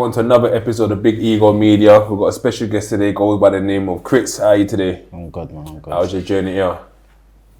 Everyone 0.00 0.12
to 0.14 0.20
another 0.20 0.54
episode 0.54 0.92
of 0.92 1.02
Big 1.02 1.18
Ego 1.18 1.52
Media. 1.52 2.00
We've 2.00 2.18
got 2.18 2.28
a 2.28 2.32
special 2.32 2.66
guest 2.68 2.88
today, 2.88 3.12
goes 3.12 3.38
by 3.38 3.50
the 3.50 3.60
name 3.60 3.86
of 3.90 4.02
Kritz. 4.02 4.40
How 4.40 4.46
are 4.46 4.56
you 4.56 4.64
today? 4.64 5.04
I'm 5.12 5.28
good, 5.28 5.52
man. 5.52 5.68
I'm 5.68 5.78
good. 5.78 5.92
How's 5.92 6.10
your 6.10 6.22
journey 6.22 6.52
here? 6.52 6.78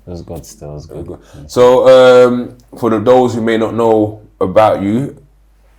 It 0.07 0.11
was 0.11 0.23
good 0.23 0.47
still. 0.47 0.71
It 0.71 0.73
was 0.73 0.87
good. 0.87 1.21
So, 1.51 1.87
um, 2.27 2.57
for 2.79 2.89
the, 2.89 2.99
those 2.99 3.35
who 3.35 3.43
may 3.43 3.59
not 3.59 3.75
know 3.75 4.27
about 4.41 4.81
you, 4.81 5.23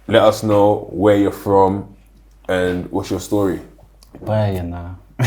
let 0.05 0.21
us 0.21 0.43
know 0.43 0.87
where 0.91 1.17
you're 1.17 1.31
from 1.31 1.95
and 2.47 2.91
what's 2.91 3.09
your 3.09 3.21
story. 3.21 3.59
Where 4.19 4.53
you 4.53 4.61
know? 4.61 4.99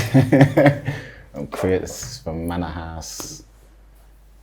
I'm 1.34 1.48
Kritz 1.48 2.22
from 2.22 2.46
Manor 2.46 2.68
House. 2.68 3.42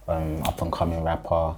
Um, 0.09 0.43
up 0.43 0.61
and 0.61 0.73
coming 0.73 1.01
rapper. 1.05 1.55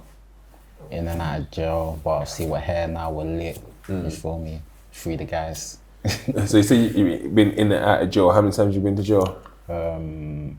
In 0.92 1.08
and 1.08 1.20
out 1.20 1.40
of 1.40 1.50
jail, 1.50 2.00
but 2.04 2.10
obviously 2.10 2.46
we're 2.46 2.60
here 2.60 2.86
now. 2.86 3.10
We're 3.10 3.24
lit. 3.24 3.60
You 3.88 4.10
feel 4.10 4.38
me? 4.38 4.60
Free 4.94 5.16
the 5.16 5.24
guys. 5.24 5.78
So 6.46 6.58
you 6.58 6.62
say 6.62 6.76
you've 6.76 7.34
been 7.34 7.50
in 7.52 7.72
and 7.72 7.84
out 7.84 8.02
of 8.02 8.10
jail. 8.10 8.30
How 8.30 8.40
many 8.40 8.52
times 8.54 8.58
have 8.58 8.74
you 8.74 8.80
been 8.80 8.94
to 8.96 9.02
jail? 9.02 9.42
Um, 9.68 10.58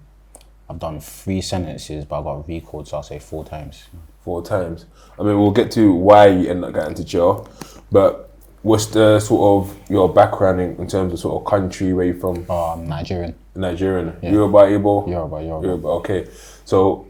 I've 0.69 0.77
done 0.77 0.99
three 0.99 1.39
sentences, 1.39 2.03
but 2.03 2.19
I 2.19 2.23
got 2.23 2.47
recalled, 2.47 2.87
so 2.87 2.97
I'll 2.97 3.03
say 3.03 3.17
four 3.17 3.45
times. 3.45 3.85
Four 4.23 4.43
times. 4.43 4.87
I 5.17 5.23
mean, 5.23 5.39
we'll 5.39 5.51
get 5.51 5.71
to 5.71 5.93
why 5.93 6.27
you 6.27 6.49
end 6.49 6.65
up 6.65 6.73
getting 6.73 6.95
to 6.95 7.03
jail, 7.05 7.47
but 7.91 8.35
what's 8.61 8.87
the 8.87 9.19
sort 9.19 9.41
of 9.69 9.89
your 9.89 10.11
background 10.11 10.59
in, 10.59 10.75
in 10.75 10.87
terms 10.87 11.13
of 11.13 11.19
sort 11.19 11.41
of 11.41 11.49
country 11.49 11.93
where 11.93 12.05
you're 12.05 12.15
from? 12.15 12.45
Oh, 12.49 12.73
I'm 12.73 12.87
Nigerian. 12.89 13.35
Nigerian. 13.55 14.17
Yoruba, 14.21 14.57
Igbo? 14.57 15.07
Yoruba, 15.07 15.43
Yoruba. 15.43 15.67
Yoruba, 15.67 15.87
okay. 15.87 16.27
So, 16.65 17.07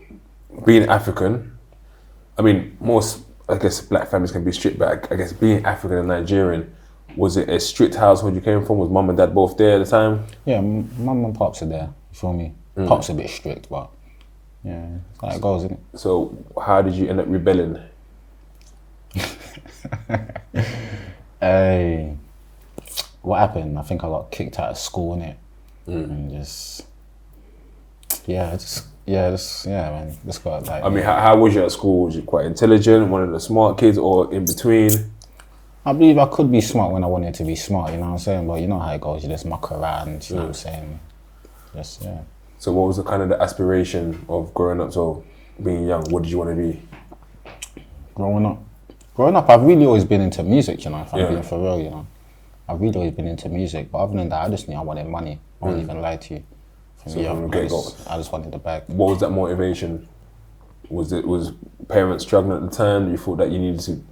being 0.63 0.88
African, 0.89 1.57
I 2.38 2.44
mean, 2.44 2.78
most, 2.80 3.23
I 3.50 3.57
guess, 3.57 3.81
black 3.81 4.09
families 4.11 4.31
can 4.31 4.44
be 4.44 4.52
strict, 4.52 4.78
but 4.78 5.09
I, 5.09 5.13
I 5.13 5.17
guess 5.17 5.33
being 5.33 5.66
African 5.66 5.97
and 5.97 6.07
Nigerian, 6.07 6.75
was 7.16 7.38
it 7.38 7.50
a 7.50 7.59
strict 7.59 7.95
household 7.95 8.36
you 8.36 8.42
came 8.42 8.66
from? 8.66 8.78
Was 8.78 8.89
mum 8.89 9.09
and 9.09 9.17
dad 9.17 9.34
both 9.34 9.58
there 9.58 9.75
at 9.80 9.86
the 9.86 9.89
time? 9.89 10.25
Yeah, 10.45 10.61
mum 10.61 11.25
and 11.25 11.36
pops 11.36 11.62
are 11.62 11.67
there. 11.67 11.89
You 12.12 12.20
feel 12.20 12.34
me? 12.34 12.53
Mm. 12.78 12.88
Pops 12.88 13.09
a 13.09 13.14
bit 13.14 13.30
strict, 13.30 13.70
but 13.70 13.89
yeah, 14.64 14.86
that's 15.22 15.34
how 15.34 15.38
it 15.38 15.42
goes, 15.42 15.64
isn't 15.64 15.80
it? 15.94 16.00
So, 16.00 16.38
how 16.62 16.81
did 16.81 16.94
you 16.94 17.08
end 17.08 17.20
up 17.20 17.28
rebelling? 17.30 17.80
Hey, 21.45 22.17
what 23.22 23.40
happened? 23.40 23.78
I 23.78 23.84
think 23.84 24.03
I 24.03 24.08
got 24.08 24.31
kicked 24.31 24.58
out 24.58 24.72
of 24.72 24.78
school, 24.80 25.16
innit? 25.16 25.36
Mm. 25.88 26.03
And 26.06 26.31
just, 26.31 26.88
yeah, 28.25 28.52
just, 28.53 28.86
yeah, 29.06 29.30
just, 29.30 29.66
yeah, 29.66 29.92
man, 29.92 30.17
just 30.25 30.44
got 30.44 30.66
like. 30.66 30.84
I 30.84 30.90
mean, 30.90 31.03
how, 31.03 31.19
how 31.19 31.38
was 31.38 31.53
you 31.53 31.64
at 31.64 31.72
school? 31.72 32.06
Was 32.06 32.16
you 32.16 32.23
quite 32.23 32.45
intelligent, 32.45 33.09
one 33.09 33.22
of 33.22 33.31
the 33.31 33.40
smart 33.40 33.78
kids, 33.78 34.00
or 34.00 34.34
in 34.34 34.45
between? 34.45 34.92
I 35.88 35.94
believe 35.94 36.17
I 36.17 36.25
could 36.25 36.52
be 36.52 36.61
smart 36.61 36.91
when 36.91 37.03
I 37.03 37.08
wanted 37.08 37.36
to 37.36 37.44
be 37.44 37.55
smart, 37.55 37.91
you 37.91 37.97
know 37.97 38.05
what 38.05 38.11
I'm 38.14 38.17
saying? 38.17 38.47
But 38.47 38.59
you 38.59 38.67
know 38.67 38.80
how 38.80 38.91
it 38.94 39.02
goes, 39.02 39.22
you 39.22 39.30
just 39.30 39.45
muck 39.45 39.72
around, 39.72 40.28
you 40.28 40.36
know 40.36 40.41
what 40.44 40.47
I'm 40.47 40.53
saying? 40.55 41.00
Just, 41.75 42.02
yeah. 42.02 42.22
So, 42.58 42.72
what 42.72 42.88
was 42.88 42.97
the 42.97 43.03
kind 43.03 43.22
of 43.22 43.30
the 43.30 43.39
aspiration 43.39 44.25
of 44.28 44.52
growing 44.56 44.81
up? 44.81 44.94
So, 44.94 45.23
being 45.61 45.88
young, 45.88 46.03
what 46.09 46.23
did 46.23 46.31
you 46.31 46.39
want 46.39 46.50
to 46.50 46.56
be? 46.56 46.81
Growing 48.16 48.45
up, 48.47 48.63
growing 49.13 49.36
up, 49.36 49.47
I've 49.47 49.61
really 49.61 49.86
always 49.86 50.06
been 50.06 50.22
into 50.22 50.41
music, 50.41 50.83
you 50.86 50.89
know, 50.89 51.02
if 51.02 51.13
I'm 51.13 51.19
Yeah. 51.19 51.30
being 51.30 51.44
for 51.44 51.59
real, 51.59 51.80
you 51.80 51.91
know. 51.91 52.08
I've 52.67 52.81
really 52.81 52.95
always 52.95 53.13
been 53.13 53.28
into 53.28 53.47
music, 53.50 53.91
but 53.91 54.00
other 54.00 54.16
than 54.17 54.30
that, 54.30 54.44
I 54.44 54.50
just 54.50 54.67
knew 54.67 54.75
I 54.75 54.81
wanted 54.81 55.06
money. 55.06 55.40
I 55.62 55.66
won't 55.66 55.78
mm. 55.78 55.84
even 55.84 56.02
lie 56.02 56.17
to 56.17 56.34
you. 56.34 56.44
From 56.97 57.12
So 57.12 57.23
from 57.23 57.53
I, 57.53 57.67
just, 57.67 58.09
I 58.09 58.17
just 58.17 58.31
wanted 58.31 58.52
the 58.52 58.57
bag. 58.57 58.84
What 58.88 59.12
was 59.12 59.19
that 59.19 59.29
motivation? 59.29 60.07
Was 60.90 61.12
it 61.12 61.28
was 61.28 61.52
parents 61.88 62.23
struggling 62.25 62.63
at 62.63 62.72
the 62.72 62.75
time? 62.75 63.12
You 63.12 63.17
thought 63.17 63.38
that 63.38 63.52
you 63.52 63.59
needed 63.59 63.81
to 63.81 64.03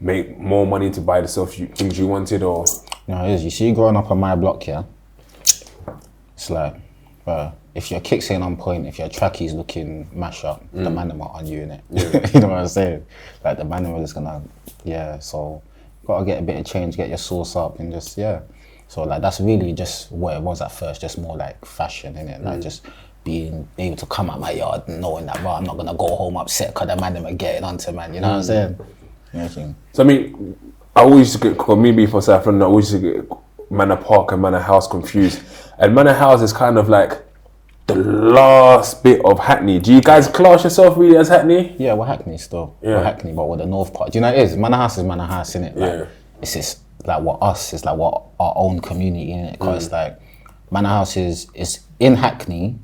make 0.00 0.38
more 0.38 0.66
money 0.66 0.90
to 0.90 1.00
buy 1.00 1.20
the 1.20 1.28
stuff 1.28 1.58
you, 1.58 1.66
things 1.66 1.98
you 1.98 2.06
wanted, 2.06 2.42
or 2.42 2.64
No, 3.06 3.24
it 3.24 3.32
is. 3.32 3.44
You 3.44 3.50
see, 3.50 3.72
growing 3.72 3.96
up 3.96 4.10
on 4.10 4.18
my 4.18 4.34
block, 4.34 4.66
yeah, 4.66 4.84
it's 6.34 6.50
like, 6.50 6.74
uh, 7.26 7.50
if 7.74 7.90
your 7.90 8.00
kicks 8.00 8.30
ain't 8.30 8.42
on 8.42 8.56
point, 8.56 8.86
if 8.86 8.98
your 8.98 9.08
trackies 9.08 9.52
looking 9.52 10.08
mash 10.12 10.44
up, 10.44 10.64
the 10.72 10.90
man 10.90 11.12
are 11.12 11.28
on 11.28 11.46
you, 11.46 11.60
innit? 11.60 11.82
you 12.34 12.40
know 12.40 12.48
what 12.48 12.58
I'm 12.58 12.68
saying? 12.68 13.06
Like, 13.44 13.58
the 13.58 13.64
man 13.64 13.84
just 14.00 14.14
gonna, 14.14 14.42
yeah, 14.84 15.18
so, 15.18 15.62
gotta 16.06 16.24
get 16.24 16.38
a 16.38 16.42
bit 16.42 16.58
of 16.58 16.66
change, 16.66 16.96
get 16.96 17.08
your 17.08 17.18
sauce 17.18 17.54
up, 17.56 17.78
and 17.78 17.92
just, 17.92 18.16
yeah. 18.16 18.40
So, 18.88 19.04
like, 19.04 19.22
that's 19.22 19.38
really 19.40 19.72
just 19.72 20.10
what 20.10 20.36
it 20.36 20.42
was 20.42 20.60
at 20.60 20.72
first, 20.72 21.00
just 21.00 21.18
more 21.18 21.36
like 21.36 21.64
fashion, 21.64 22.16
in 22.16 22.28
it 22.28 22.42
Like, 22.42 22.60
just 22.60 22.84
being 23.22 23.68
able 23.78 23.96
to 23.96 24.06
come 24.06 24.30
out 24.30 24.40
my 24.40 24.50
yard 24.52 24.88
knowing 24.88 25.26
that, 25.26 25.40
bro, 25.42 25.52
I'm 25.52 25.64
not 25.64 25.76
gonna 25.76 25.94
go 25.94 26.16
home 26.16 26.36
upset 26.38 26.74
because 26.74 26.88
the 26.88 26.96
man 26.96 27.14
them 27.14 27.26
are 27.26 27.32
getting 27.32 27.64
onto 27.64 27.92
man, 27.92 28.14
you 28.14 28.20
know 28.20 28.30
what 28.30 28.36
I'm 28.36 28.42
saying? 28.42 28.78
You 29.32 29.38
know 29.38 29.44
what 29.44 29.50
I'm 29.50 29.54
saying? 29.54 29.76
So 29.92 30.02
I 30.02 30.06
mean, 30.06 30.72
I 30.94 31.02
always 31.02 31.28
used 31.28 31.42
to 31.42 31.48
get, 31.48 31.58
cause 31.58 31.78
me 31.78 32.06
from 32.06 32.20
South 32.20 32.46
London, 32.46 32.62
I 32.62 32.66
always 32.66 32.92
used 32.92 33.04
to 33.04 33.22
get 33.22 33.30
Manor 33.70 33.96
Park 33.96 34.32
and 34.32 34.42
Manor 34.42 34.60
House 34.60 34.88
confused. 34.88 35.40
And 35.78 35.94
Manor 35.94 36.12
House 36.12 36.42
is 36.42 36.52
kind 36.52 36.76
of 36.76 36.88
like 36.88 37.22
the 37.86 37.94
last 37.94 39.02
bit 39.02 39.24
of 39.24 39.38
Hackney. 39.38 39.78
Do 39.78 39.92
you 39.92 40.00
guys 40.00 40.28
class 40.28 40.64
yourself 40.64 40.96
really 40.96 41.16
as 41.16 41.28
Hackney? 41.28 41.76
Yeah, 41.78 41.94
we're 41.94 42.06
Hackney 42.06 42.38
still. 42.38 42.76
Yeah. 42.82 42.96
We're 42.96 43.04
Hackney, 43.04 43.32
but 43.32 43.48
we're 43.48 43.56
the 43.56 43.66
north 43.66 43.92
part. 43.94 44.12
Do 44.12 44.18
you 44.18 44.20
know 44.20 44.28
what 44.28 44.38
it 44.38 44.42
is? 44.42 44.56
Manor 44.56 44.76
House 44.76 44.98
is 44.98 45.04
Manor 45.04 45.26
House, 45.26 45.54
innit? 45.54 45.76
Like, 45.76 46.00
Yeah. 46.00 46.06
It's 46.42 46.54
just 46.54 46.80
like 47.04 47.22
what 47.22 47.38
us, 47.42 47.72
it's 47.72 47.84
like 47.84 47.96
what 47.96 48.22
our 48.38 48.52
own 48.56 48.80
community, 48.80 49.32
in 49.32 49.40
it? 49.40 49.52
Because 49.52 49.84
it's 49.84 49.92
mm. 49.92 50.04
like 50.04 50.20
Manor 50.70 50.88
House 50.88 51.16
is, 51.16 51.48
is 51.54 51.80
in 51.98 52.16
Hackney, 52.16 52.78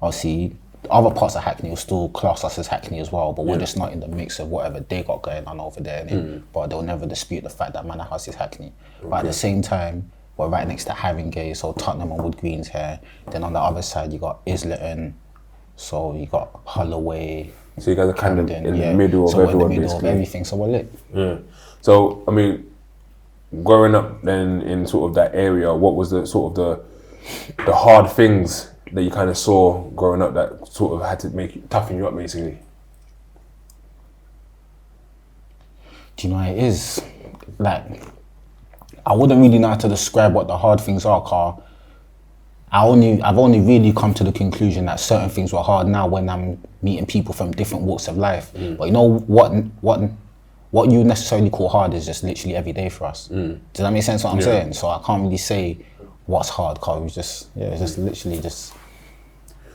obviously. 0.00 0.56
Other 0.90 1.10
parts 1.10 1.36
of 1.36 1.42
Hackney 1.42 1.68
will 1.68 1.76
still 1.76 2.08
class 2.10 2.44
us 2.44 2.58
as 2.58 2.66
Hackney 2.66 2.98
as 3.00 3.10
well, 3.12 3.32
but 3.32 3.44
we're 3.44 3.58
just 3.58 3.76
not 3.76 3.92
in 3.92 4.00
the 4.00 4.08
mix 4.08 4.38
of 4.38 4.48
whatever 4.48 4.80
they 4.80 5.02
got 5.02 5.22
going 5.22 5.44
on 5.46 5.60
over 5.60 5.80
there. 5.80 6.04
innit? 6.04 6.10
Mm. 6.12 6.42
But 6.52 6.68
they'll 6.68 6.82
never 6.82 7.06
dispute 7.06 7.42
the 7.44 7.50
fact 7.50 7.72
that 7.74 7.84
Manor 7.86 8.04
House 8.04 8.28
is 8.28 8.34
Hackney. 8.34 8.72
But 9.02 9.18
at 9.20 9.24
the 9.24 9.32
same 9.32 9.62
time, 9.62 10.10
we're 10.36 10.48
right 10.48 10.66
next 10.68 10.84
to 10.84 10.92
Haringey, 10.92 11.56
so 11.56 11.72
Tottenham 11.72 12.12
and 12.12 12.22
Wood 12.22 12.36
Green's 12.36 12.68
here. 12.68 13.00
Then 13.30 13.42
on 13.44 13.52
the 13.52 13.60
other 13.60 13.82
side, 13.82 14.12
you 14.12 14.18
got 14.18 14.40
Islington, 14.46 15.14
so 15.76 16.14
you 16.14 16.26
got 16.26 16.60
Holloway, 16.64 17.50
So 17.78 17.90
you 17.90 17.96
guys 17.96 18.08
are 18.08 18.12
kind 18.14 18.38
of 18.38 18.50
in 18.50 18.74
yeah. 18.74 18.90
the 18.92 18.96
middle 18.96 19.24
of 19.24 19.30
so 19.30 19.38
we're 19.38 19.50
in 19.50 19.58
the 19.58 19.68
middle 19.68 19.82
basically. 19.84 20.08
of 20.08 20.14
everything, 20.14 20.44
so 20.44 20.56
we're 20.56 20.68
lit. 20.68 20.92
Yeah. 21.14 21.38
So 21.80 22.22
I 22.28 22.30
mean, 22.32 22.70
growing 23.62 23.94
up 23.94 24.22
then 24.22 24.62
in 24.62 24.86
sort 24.86 25.08
of 25.10 25.14
that 25.16 25.34
area, 25.34 25.72
what 25.74 25.94
was 25.94 26.10
the 26.10 26.26
sort 26.26 26.58
of 26.58 26.86
the 27.56 27.64
the 27.64 27.74
hard 27.74 28.10
things 28.10 28.70
that 28.92 29.02
you 29.02 29.10
kind 29.10 29.28
of 29.28 29.36
saw 29.36 29.82
growing 29.90 30.22
up 30.22 30.34
that 30.34 30.68
sort 30.68 31.00
of 31.00 31.08
had 31.08 31.20
to 31.20 31.30
make 31.30 31.56
you 31.56 31.62
toughen 31.68 31.96
you 31.96 32.06
up, 32.06 32.16
basically? 32.16 32.58
Do 36.16 36.26
you 36.28 36.32
know 36.32 36.40
what 36.40 36.48
it 36.48 36.58
is? 36.58 37.02
Like, 37.58 38.02
I 39.04 39.14
wouldn't 39.14 39.40
really 39.40 39.58
know 39.58 39.68
how 39.68 39.76
to 39.76 39.88
describe 39.88 40.32
what 40.32 40.46
the 40.46 40.56
hard 40.56 40.80
things 40.80 41.04
are, 41.04 41.22
car. 41.22 41.62
I 42.72 42.84
only, 42.84 43.22
I've 43.22 43.38
only 43.38 43.60
really 43.60 43.92
come 43.92 44.12
to 44.14 44.24
the 44.24 44.32
conclusion 44.32 44.86
that 44.86 44.98
certain 44.98 45.30
things 45.30 45.52
were 45.52 45.62
hard 45.62 45.86
now 45.86 46.06
when 46.06 46.28
I'm 46.28 46.60
meeting 46.82 47.06
people 47.06 47.32
from 47.32 47.52
different 47.52 47.84
walks 47.84 48.08
of 48.08 48.16
life. 48.16 48.52
Mm. 48.54 48.76
But 48.76 48.86
you 48.86 48.92
know 48.92 49.18
what, 49.20 49.52
what, 49.80 50.00
what 50.70 50.90
you 50.90 51.04
necessarily 51.04 51.50
call 51.50 51.68
hard 51.68 51.94
is 51.94 52.06
just 52.06 52.24
literally 52.24 52.56
every 52.56 52.72
day 52.72 52.88
for 52.88 53.04
us. 53.04 53.28
Mm. 53.28 53.60
Does 53.72 53.82
that 53.82 53.92
make 53.92 54.02
sense? 54.02 54.24
What 54.24 54.34
I'm 54.34 54.42
saying? 54.42 54.72
So 54.72 54.88
I 54.88 55.00
can't 55.04 55.22
really 55.22 55.36
say 55.36 55.78
what's 56.26 56.48
hard, 56.48 56.80
car. 56.80 56.98
It 56.98 57.04
was 57.04 57.14
just, 57.14 57.48
yeah, 57.56 57.66
it's 57.66 57.80
just 57.80 57.98
literally 57.98 58.40
just. 58.40 58.74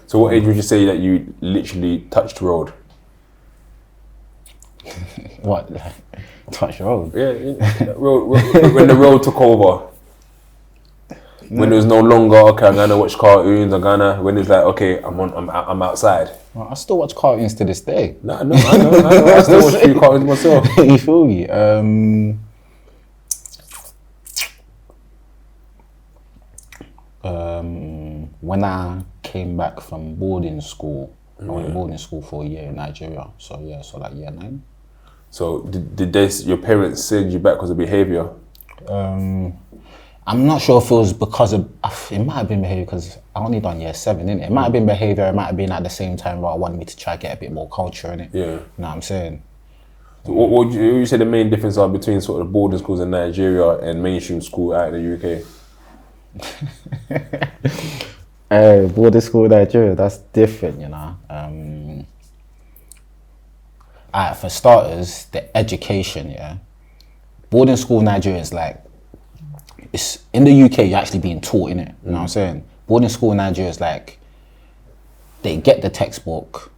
So 0.08 0.20
what 0.20 0.34
age 0.34 0.46
would 0.46 0.56
you 0.56 0.62
say 0.62 0.86
that 0.86 1.00
you 1.00 1.34
literally 1.42 2.02
touched 2.10 2.42
road? 2.42 2.74
What? 5.42 5.70
Touch 6.52 6.80
the 6.80 6.84
road. 6.84 7.14
Yeah, 7.16 7.32
yeah. 7.32 7.94
road, 7.96 8.26
road, 8.26 8.74
when 8.74 8.88
the 8.88 8.96
road 8.96 9.24
took 9.24 9.40
over. 9.40 9.88
When 11.50 11.72
it 11.72 11.76
was 11.76 11.86
no 11.86 12.00
longer 12.00 12.38
okay, 12.38 12.68
I'm 12.68 12.76
gonna 12.76 12.98
watch 12.98 13.18
cartoons. 13.18 13.74
I'm 13.74 13.82
gonna 13.82 14.22
when 14.22 14.38
it's 14.38 14.48
like 14.48 14.64
okay, 14.64 15.02
I'm 15.02 15.20
on, 15.20 15.34
I'm, 15.34 15.50
I'm 15.50 15.82
outside. 15.82 16.30
I 16.58 16.74
still 16.76 16.98
watch 16.98 17.14
cartoons 17.14 17.54
to 17.56 17.66
this 17.66 17.82
day. 17.82 18.16
No, 18.24 18.42
no, 18.44 18.56
I 18.56 18.78
know, 18.78 18.92
I 18.92 19.02
know. 19.02 19.34
I 19.36 19.42
still 19.42 19.64
watch 19.64 19.74
a 19.74 19.80
few 19.80 19.94
cartoons 20.00 20.26
myself. 20.26 20.68
you 20.78 20.98
feel 20.98 21.26
me? 21.26 21.50
Um, 21.50 22.40
um, 27.24 28.30
when 28.42 28.64
I 28.64 29.04
came 29.24 29.58
back 29.58 29.80
from 29.82 30.16
boarding 30.16 30.62
school, 30.62 31.16
I 31.40 31.46
went 31.46 31.68
to 31.68 31.74
boarding 31.74 31.98
school 31.98 32.22
for 32.22 32.44
a 32.44 32.48
year 32.48 32.64
in 32.64 32.76
Nigeria. 32.76 33.28
So 33.38 33.60
yeah, 33.64 33.82
so 33.82 33.98
like 33.98 34.14
year 34.16 34.32
nine. 34.32 34.64
So 35.30 35.62
did, 35.62 35.96
did 35.96 36.14
they, 36.14 36.28
your 36.28 36.58
parents 36.58 37.04
send 37.04 37.32
you 37.32 37.40
back 37.40 37.56
because 37.56 37.70
of 37.70 37.78
behavior? 37.78 38.30
Um, 38.88 39.58
I'm 40.28 40.46
not 40.46 40.62
sure 40.62 40.82
if 40.82 40.92
it 40.92 40.94
was 40.94 41.14
because 41.14 41.54
of 41.54 41.70
it 42.12 42.20
might 42.20 42.36
have 42.36 42.48
been 42.48 42.62
behavior 42.62 42.86
because 42.86 43.18
I 43.36 43.40
only 43.40 43.60
done 43.60 43.80
year 43.82 43.94
seven 43.94 44.30
in 44.30 44.40
it. 44.40 44.46
It 44.46 44.52
might 44.52 44.64
have 44.64 44.74
been 44.74 44.86
behavior. 44.86 45.26
It 45.26 45.34
might 45.34 45.46
have 45.48 45.58
been 45.58 45.72
at 45.72 45.84
the 45.84 45.90
same 45.90 46.16
time 46.18 46.42
where 46.42 46.52
I 46.52 46.56
wanted 46.56 46.78
me 46.78 46.86
to 46.86 46.98
try 46.98 47.18
get 47.18 47.36
a 47.36 47.40
bit 47.40 47.52
more 47.52 47.68
culture 47.70 48.12
in 48.12 48.20
it. 48.20 48.30
Yeah. 48.34 48.46
You 48.46 48.52
know 48.52 48.62
what 48.78 48.88
I'm 48.88 49.02
saying? 49.02 49.42
So 50.26 50.34
what, 50.34 50.50
what 50.50 50.66
would 50.68 50.76
you, 50.76 50.98
you 50.98 51.06
say 51.06 51.18
the 51.18 51.26
main 51.26 51.50
difference 51.50 51.78
are 51.78 51.90
between 51.90 52.22
sort 52.22 52.42
of 52.42 52.52
boarding 52.52 52.78
schools 52.78 53.00
in 53.00 53.10
Nigeria 53.10 53.78
and 53.80 54.04
mainstream 54.04 54.42
school 54.42 54.74
out 54.74 54.94
in 54.94 55.20
the 55.20 55.40
UK? 55.40 55.44
Hey, 58.52 58.86
boarding 58.94 59.22
school 59.22 59.48
Nigeria, 59.48 59.96
that's 59.96 60.18
different, 60.18 60.82
you 60.82 60.90
know. 60.90 61.18
Um, 61.30 62.06
alright, 64.14 64.36
for 64.36 64.50
starters, 64.50 65.28
the 65.28 65.56
education, 65.56 66.32
yeah. 66.32 66.58
Boarding 67.50 67.78
school 67.78 68.02
Nigeria 68.02 68.42
is 68.42 68.52
like 68.52 68.84
it's 69.94 70.20
in 70.34 70.44
the 70.44 70.64
UK. 70.64 70.80
You're 70.80 70.98
actually 71.00 71.20
being 71.20 71.40
taught 71.40 71.72
in 71.72 71.80
it. 71.80 71.96
You 72.04 72.12
know 72.12 72.18
what 72.18 72.22
I'm 72.24 72.28
saying? 72.28 72.66
Boarding 72.88 73.08
school 73.08 73.32
in 73.32 73.38
Nigeria 73.38 73.70
is 73.70 73.80
like 73.80 74.20
they 75.44 75.56
get 75.56 75.82
the 75.82 75.90
textbook, 75.90 76.74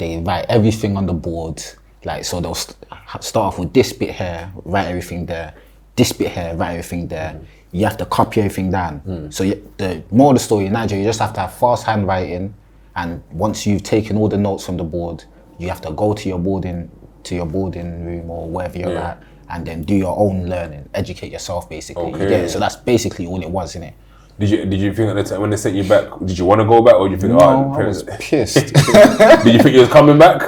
they 0.00 0.18
write 0.18 0.46
everything 0.48 0.96
on 0.96 1.06
the 1.06 1.14
board. 1.14 1.62
Like 2.04 2.24
so, 2.24 2.40
they'll 2.40 2.56
st- 2.56 2.76
start 3.20 3.54
off 3.54 3.58
with 3.60 3.72
this 3.72 3.92
bit 3.92 4.10
here, 4.10 4.50
write 4.64 4.88
everything 4.88 5.26
there. 5.26 5.54
This 5.94 6.12
bit 6.12 6.32
here, 6.32 6.56
write 6.56 6.70
everything 6.72 7.06
there. 7.06 7.40
You 7.74 7.84
have 7.86 7.96
to 7.96 8.06
copy 8.06 8.40
everything 8.40 8.70
down. 8.70 9.00
Hmm. 9.00 9.30
So 9.30 9.42
you, 9.42 9.70
the 9.78 10.02
more 10.12 10.30
of 10.30 10.36
the 10.36 10.44
story 10.44 10.66
in 10.66 10.72
Nigeria, 10.72 11.02
you 11.02 11.08
just 11.08 11.18
have 11.18 11.32
to 11.34 11.40
have 11.40 11.54
fast 11.54 11.84
handwriting, 11.84 12.54
and 12.94 13.20
once 13.32 13.66
you've 13.66 13.82
taken 13.82 14.16
all 14.16 14.28
the 14.28 14.36
notes 14.38 14.64
from 14.64 14.76
the 14.76 14.84
board, 14.84 15.24
you 15.58 15.68
have 15.68 15.80
to 15.80 15.90
go 15.92 16.14
to 16.14 16.28
your 16.28 16.38
boarding 16.38 16.88
to 17.24 17.34
your 17.34 17.46
boarding 17.46 18.04
room 18.06 18.30
or 18.30 18.48
wherever 18.48 18.78
you're 18.78 18.92
Yeah. 18.92 19.08
at, 19.10 19.22
and 19.50 19.66
then 19.66 19.82
do 19.82 19.94
your 19.94 20.16
own 20.16 20.46
learning, 20.46 20.88
educate 20.94 21.32
yourself 21.32 21.68
basically. 21.68 22.10
You 22.10 22.14
Okay. 22.14 22.28
get 22.28 22.44
it? 22.44 22.50
So 22.50 22.58
that's 22.60 22.76
basically 22.76 23.26
all 23.26 23.42
it 23.42 23.50
was, 23.50 23.74
innit? 23.74 23.94
Did 24.38 24.50
you 24.50 24.64
did 24.66 24.80
you 24.80 24.92
think 24.94 25.10
at 25.10 25.16
the 25.16 25.24
time 25.24 25.40
when 25.40 25.50
they 25.50 25.56
sent 25.56 25.74
you 25.74 25.84
back? 25.84 26.04
Did 26.24 26.38
you 26.38 26.44
want 26.44 26.60
to 26.60 26.64
go 26.66 26.80
back, 26.82 26.94
or 26.94 27.08
did 27.08 27.16
you 27.16 27.20
think? 27.28 27.32
No, 27.40 27.72
oh, 27.74 27.80
I 27.80 27.86
was 27.86 28.02
pissed. 28.20 28.72
did 29.44 29.52
you 29.54 29.60
think 29.62 29.74
you 29.74 29.80
was 29.80 29.88
coming 29.88 30.18
back? 30.18 30.40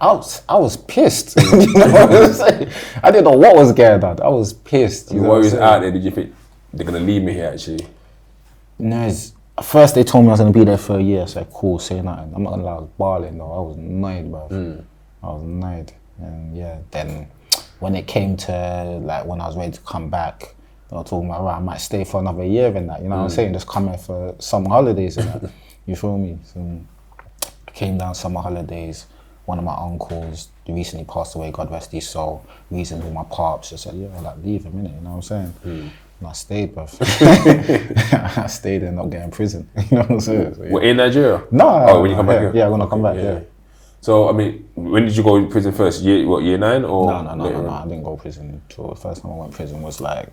I 0.00 0.12
was, 0.12 0.42
I 0.48 0.56
was 0.56 0.76
pissed. 0.76 1.36
you 1.52 1.66
know 1.74 1.86
what 1.90 2.12
I'm 2.12 2.32
saying? 2.32 2.70
I 3.02 3.10
didn't 3.10 3.24
know 3.24 3.38
what 3.38 3.56
was 3.56 3.72
going 3.72 4.02
on. 4.04 4.20
I 4.20 4.28
was 4.28 4.52
pissed. 4.52 5.10
You 5.10 5.16
You 5.18 5.22
know 5.22 5.28
what 5.30 5.38
was 5.38 5.54
out 5.54 5.80
there, 5.80 5.90
did 5.90 6.02
you 6.04 6.10
think 6.10 6.34
they're 6.72 6.86
gonna 6.86 7.00
leave 7.00 7.22
me 7.22 7.32
here? 7.32 7.50
Actually, 7.52 7.86
No, 8.78 9.06
it's, 9.06 9.32
first 9.62 9.94
they 9.94 10.04
told 10.04 10.24
me 10.24 10.28
I 10.28 10.32
was 10.32 10.40
gonna 10.40 10.52
be 10.52 10.64
there 10.64 10.78
for 10.78 10.98
a 10.98 11.02
year. 11.02 11.26
So 11.26 11.40
I 11.40 11.46
cool, 11.52 11.78
say 11.78 12.00
nothing. 12.02 12.32
I'm 12.34 12.42
not 12.42 12.50
gonna 12.50 12.64
lie, 12.64 12.72
I 12.72 12.78
was 12.80 12.88
bawling 12.98 13.38
though. 13.38 13.52
I 13.52 13.60
was 13.68 13.76
annoyed, 13.76 14.30
bro. 14.30 14.48
Mm. 14.50 14.84
I 15.22 15.26
was 15.26 15.42
annoyed, 15.42 15.92
and 16.18 16.56
yeah. 16.56 16.78
Then 16.90 17.28
when 17.78 17.94
it 17.96 18.06
came 18.06 18.36
to 18.36 19.00
like 19.02 19.24
when 19.24 19.40
I 19.40 19.46
was 19.46 19.56
ready 19.56 19.72
to 19.72 19.80
come 19.80 20.10
back, 20.10 20.54
they 20.90 20.96
were 20.96 21.04
talking 21.04 21.28
about 21.30 21.44
right, 21.44 21.56
I 21.56 21.60
might 21.60 21.80
stay 21.80 22.04
for 22.04 22.20
another 22.20 22.44
year 22.44 22.74
and 22.76 22.88
that. 22.90 23.00
You 23.02 23.08
know 23.08 23.14
Mm. 23.16 23.18
what 23.18 23.24
I'm 23.24 23.30
saying? 23.30 23.52
Just 23.54 23.66
come 23.66 23.88
here 23.88 23.98
for 23.98 24.34
summer 24.38 24.68
holidays 24.68 25.16
and 25.16 25.28
that. 25.42 25.50
you 25.86 25.96
feel 25.96 26.18
me? 26.18 26.38
So 26.44 26.80
I 27.66 27.70
came 27.72 27.96
down 27.98 28.14
summer 28.14 28.40
holidays. 28.42 29.06
One 29.50 29.58
of 29.58 29.64
my 29.64 29.74
uncles 29.74 30.46
recently 30.68 31.04
passed 31.04 31.34
away, 31.34 31.50
God 31.50 31.72
rest 31.72 31.90
his 31.90 32.08
soul. 32.08 32.46
Reasons 32.70 33.02
with 33.02 33.12
my 33.12 33.24
pops. 33.24 33.72
I 33.72 33.76
said, 33.76 33.94
yeah, 33.96 34.20
like 34.20 34.36
leave 34.44 34.62
him, 34.62 34.74
innit? 34.74 34.94
You 34.94 35.00
know 35.00 35.10
what 35.10 35.16
I'm 35.16 35.22
saying? 35.22 35.54
Mm. 35.64 35.90
And 36.20 36.28
I 36.28 36.32
stayed, 36.34 36.72
bruv. 36.72 36.96
I 38.44 38.46
stayed 38.46 38.84
and 38.84 38.94
not 38.94 39.10
get 39.10 39.24
in 39.24 39.32
prison. 39.32 39.68
You 39.90 39.96
know 39.96 40.02
what 40.02 40.10
I'm 40.12 40.20
saying? 40.20 40.54
So, 40.54 40.62
yeah. 40.62 40.70
we're 40.70 40.82
in 40.82 40.98
Nigeria. 40.98 41.42
No, 41.50 41.66
Oh, 41.88 42.00
when 42.00 42.10
you 42.12 42.16
come 42.16 42.28
back 42.28 42.34
yeah, 42.42 42.52
here. 42.52 42.56
yeah, 42.60 42.68
when 42.68 42.80
I 42.80 42.86
come 42.86 43.02
back, 43.02 43.16
yeah. 43.16 43.40
So 44.00 44.28
I 44.28 44.32
mean, 44.32 44.68
when 44.76 45.06
did 45.06 45.16
you 45.16 45.24
go 45.24 45.40
to 45.40 45.50
prison 45.50 45.72
first? 45.72 46.00
Year 46.02 46.24
what? 46.28 46.44
Year 46.44 46.56
nine 46.56 46.84
or? 46.84 47.06
No, 47.10 47.20
no, 47.22 47.34
no, 47.34 47.50
no, 47.50 47.62
no. 47.62 47.70
I 47.70 47.82
didn't 47.88 48.04
go 48.04 48.14
to 48.14 48.22
prison. 48.22 48.62
until 48.68 48.90
the 48.90 48.94
first 48.94 49.22
time 49.22 49.32
I 49.32 49.34
went 49.34 49.50
to 49.50 49.56
prison 49.56 49.82
was 49.82 50.00
like 50.00 50.32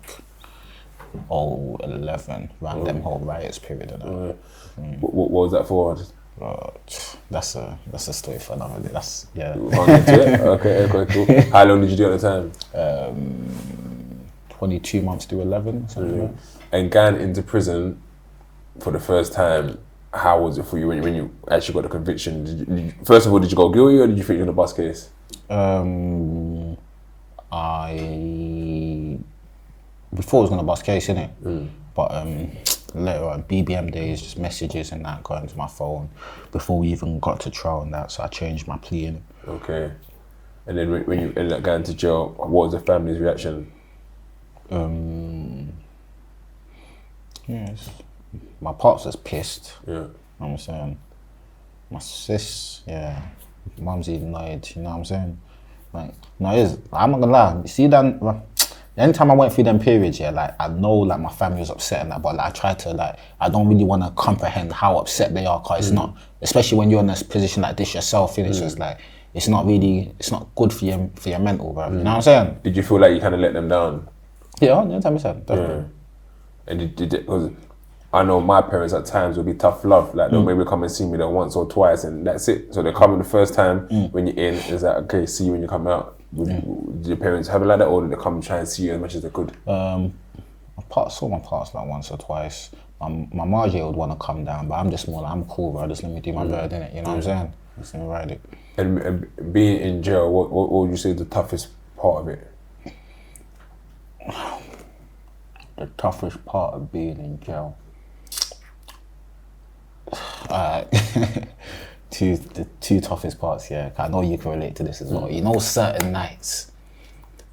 oh 1.28 1.76
11, 1.82 2.50
around 2.62 2.84
them 2.84 3.02
whole 3.02 3.18
riots 3.18 3.58
period. 3.58 3.90
And 3.90 4.02
that. 4.02 4.36
What, 5.00 5.12
what 5.12 5.30
was 5.30 5.52
that 5.52 5.66
for? 5.66 5.96
Just 5.96 6.12
That's 7.30 7.56
a 7.56 7.78
that's 7.90 8.08
a 8.08 8.12
story 8.12 8.38
for 8.38 8.54
another 8.54 8.80
day. 8.80 8.90
That's 8.92 9.26
yeah. 9.34 9.54
Okay, 9.56 10.84
okay, 10.92 11.12
cool. 11.12 11.40
How 11.52 11.64
long 11.64 11.80
did 11.80 11.90
you 11.90 11.96
do 11.96 12.12
at 12.12 12.20
the 12.20 12.28
time? 12.28 12.52
Twenty 14.50 14.80
two 14.80 15.02
months 15.02 15.26
to 15.26 15.40
eleven, 15.40 15.88
something 15.88 16.22
like. 16.22 16.30
And 16.72 16.90
going 16.90 17.16
into 17.20 17.42
prison 17.42 18.00
for 18.80 18.90
the 18.92 19.00
first 19.00 19.32
time, 19.32 19.78
how 20.12 20.40
was 20.42 20.58
it 20.58 20.64
for 20.66 20.78
you 20.78 20.88
when, 20.88 21.00
when 21.02 21.14
you 21.14 21.34
actually 21.50 21.74
got 21.74 21.82
the 21.82 21.88
conviction? 21.88 22.44
Did 22.44 22.58
you, 22.58 22.64
did 22.66 22.78
you- 22.86 22.92
first 23.04 23.26
of 23.26 23.32
all, 23.32 23.38
did 23.38 23.50
you 23.50 23.56
go 23.56 23.68
guilty 23.68 23.98
or 23.98 24.06
did 24.06 24.16
you 24.18 24.24
think 24.24 24.36
you 24.38 24.44
were 24.44 24.44
in 24.44 24.48
a 24.48 24.52
bus 24.52 24.72
case? 24.72 25.10
Um, 25.50 26.76
I 27.50 29.18
before 30.14 30.40
it 30.40 30.42
was 30.42 30.50
gonna 30.50 30.62
bust 30.62 30.84
case, 30.84 31.08
innit? 31.08 31.30
But 31.94 32.12
um, 32.14 32.50
later 32.94 33.24
on, 33.24 33.42
BBM 33.44 33.92
days, 33.92 34.22
just 34.22 34.38
messages 34.38 34.92
and 34.92 35.04
that 35.04 35.22
going 35.22 35.42
into 35.42 35.56
my 35.56 35.68
phone 35.68 36.08
before 36.52 36.78
we 36.78 36.88
even 36.88 37.18
got 37.20 37.40
to 37.40 37.50
trial 37.50 37.82
and 37.82 37.92
that. 37.94 38.10
So 38.10 38.22
I 38.22 38.28
changed 38.28 38.66
my 38.66 38.78
plea. 38.78 39.06
Innit? 39.06 39.20
Okay. 39.46 39.92
And 40.66 40.76
then 40.76 40.90
when 40.90 41.04
when 41.04 41.20
you 41.20 41.28
ended 41.28 41.52
up 41.52 41.62
going 41.62 41.82
to 41.84 41.94
jail, 41.94 42.34
what 42.36 42.50
was 42.50 42.72
the 42.72 42.80
family's 42.80 43.18
reaction? 43.18 43.72
Um, 44.70 45.72
yes, 47.46 47.88
my 48.60 48.72
pops 48.72 49.06
was 49.06 49.16
pissed. 49.16 49.76
Yeah. 49.86 49.94
You 49.94 50.00
know 50.00 50.12
what 50.36 50.48
I'm 50.48 50.58
saying? 50.58 50.98
My 51.90 51.98
sis, 52.00 52.82
yeah, 52.86 53.22
mum's 53.78 54.08
annoyed. 54.08 54.68
You 54.76 54.82
know 54.82 54.90
what 54.90 54.96
I'm 54.96 55.04
saying? 55.06 55.40
Like, 55.92 56.12
no, 56.38 56.52
it 56.52 56.58
is. 56.58 56.78
I'm 56.92 57.12
not 57.12 57.20
gonna 57.20 57.32
lie. 57.32 57.60
You 57.62 57.68
see, 57.68 57.86
that 57.86 58.20
anytime 58.98 59.30
I 59.30 59.34
went 59.34 59.52
through 59.52 59.64
them 59.64 59.78
periods, 59.78 60.18
yeah, 60.20 60.30
like 60.30 60.54
I 60.60 60.68
know 60.68 60.92
like 60.94 61.20
my 61.20 61.30
family 61.30 61.60
was 61.60 61.70
upset 61.70 62.02
and 62.02 62.10
that, 62.10 62.22
but 62.22 62.36
like 62.36 62.46
I 62.46 62.50
try 62.50 62.74
to 62.74 62.90
like 62.90 63.16
I 63.40 63.48
don't 63.48 63.68
really 63.68 63.84
want 63.84 64.02
to 64.02 64.10
comprehend 64.10 64.72
how 64.72 64.98
upset 64.98 65.34
they 65.34 65.46
are, 65.46 65.60
cause 65.62 65.86
it's 65.86 65.92
not, 65.94 66.16
especially 66.42 66.78
when 66.78 66.90
you're 66.90 67.00
in 67.00 67.10
a 67.10 67.14
position 67.16 67.62
like 67.62 67.76
this 67.76 67.94
yourself. 67.94 68.38
And 68.38 68.46
it's 68.46 68.58
just 68.58 68.78
like 68.78 68.98
it's 69.34 69.48
not 69.48 69.66
really, 69.66 70.12
it's 70.18 70.30
not 70.32 70.48
good 70.54 70.72
for 70.72 70.84
your 70.84 71.10
for 71.16 71.28
your 71.28 71.38
mental, 71.38 71.72
bro. 71.72 71.88
You 71.88 71.96
know 71.96 72.04
what 72.04 72.16
I'm 72.16 72.22
saying? 72.22 72.58
Did 72.62 72.76
you 72.76 72.82
feel 72.82 72.98
like 73.00 73.12
you 73.12 73.20
kind 73.20 73.34
of 73.34 73.40
let 73.40 73.52
them 73.52 73.68
down? 73.68 74.08
Yeah, 74.60 74.84
yeah, 74.88 74.98
tell 75.00 75.12
me 75.12 75.18
something. 75.18 75.44
Definitely. 75.44 75.84
And 76.66 76.78
did, 76.80 76.96
did 76.96 77.14
it, 77.14 77.52
I 78.12 78.22
know 78.22 78.40
my 78.40 78.62
parents 78.62 78.94
at 78.94 79.04
times 79.04 79.36
would 79.36 79.46
be 79.46 79.54
tough 79.54 79.84
love. 79.84 80.14
Like 80.14 80.28
Mm. 80.28 80.30
they'll 80.30 80.42
maybe 80.56 80.64
come 80.68 80.82
and 80.82 80.90
see 80.90 81.04
me 81.04 81.18
there 81.18 81.28
once 81.28 81.54
or 81.56 81.66
twice 81.68 82.04
and 82.04 82.26
that's 82.26 82.48
it. 82.48 82.72
So 82.74 82.82
they 82.82 82.90
come 82.92 83.12
in 83.12 83.18
the 83.18 83.24
first 83.24 83.54
time 83.54 83.86
Mm. 83.88 84.12
when 84.12 84.26
you're 84.26 84.36
in, 84.36 84.54
it's 84.54 84.82
like, 84.82 84.96
okay, 85.04 85.26
see 85.26 85.44
you 85.44 85.52
when 85.52 85.62
you 85.62 85.68
come 85.68 85.86
out. 85.86 86.17
Would, 86.32 87.02
Did 87.02 87.08
your 87.08 87.16
parents 87.16 87.48
have 87.48 87.62
it 87.62 87.66
like 87.66 87.78
that 87.78 87.86
or 87.86 88.02
did 88.02 88.10
they 88.10 88.22
come 88.22 88.34
and 88.34 88.42
try 88.42 88.58
and 88.58 88.68
see 88.68 88.84
you 88.84 88.92
as 88.92 89.00
much 89.00 89.14
as 89.14 89.22
they 89.22 89.30
could? 89.30 89.52
Um, 89.66 90.14
I 90.76 90.82
part, 90.88 91.12
saw 91.12 91.28
my 91.28 91.38
parents 91.38 91.74
like 91.74 91.86
once 91.86 92.10
or 92.10 92.18
twice. 92.18 92.70
Um, 93.00 93.28
my 93.32 93.44
Margie 93.44 93.82
would 93.82 93.96
want 93.96 94.12
to 94.12 94.18
come 94.18 94.44
down, 94.44 94.68
but 94.68 94.74
I'm 94.74 94.90
just 94.90 95.08
more 95.08 95.22
like, 95.22 95.32
I'm 95.32 95.44
cool, 95.44 95.72
bro. 95.72 95.86
Just 95.86 96.02
let 96.02 96.12
me 96.12 96.20
do 96.20 96.32
my 96.32 96.44
bird, 96.44 96.72
innit? 96.72 96.94
You 96.94 97.02
know 97.02 97.10
what 97.10 97.16
I'm 97.16 97.22
saying? 97.22 97.52
Just 97.78 97.94
let 97.94 98.02
me 98.02 98.08
ride 98.08 98.30
it. 98.32 98.40
And, 98.76 98.98
and 98.98 99.52
being 99.52 99.80
in 99.80 100.02
jail, 100.02 100.32
what, 100.32 100.50
what, 100.50 100.70
what 100.70 100.82
would 100.82 100.90
you 100.90 100.96
say 100.96 101.10
is 101.10 101.16
the 101.16 101.24
toughest 101.24 101.68
part 101.96 102.22
of 102.22 102.28
it? 102.28 102.52
The 105.76 105.86
toughest 105.96 106.44
part 106.44 106.74
of 106.74 106.90
being 106.92 107.18
in 107.18 107.40
jail. 107.40 107.76
Alright. 110.50 110.88
two, 112.10 112.36
the 112.36 112.64
two 112.80 113.00
toughest 113.00 113.38
parts, 113.40 113.70
yeah. 113.70 113.90
I 113.98 114.08
know 114.08 114.22
you 114.22 114.38
can 114.38 114.52
relate 114.52 114.76
to 114.76 114.82
this 114.82 115.00
as 115.00 115.10
well. 115.10 115.22
Mm. 115.22 115.34
You 115.34 115.40
know, 115.42 115.58
certain 115.58 116.12
nights, 116.12 116.72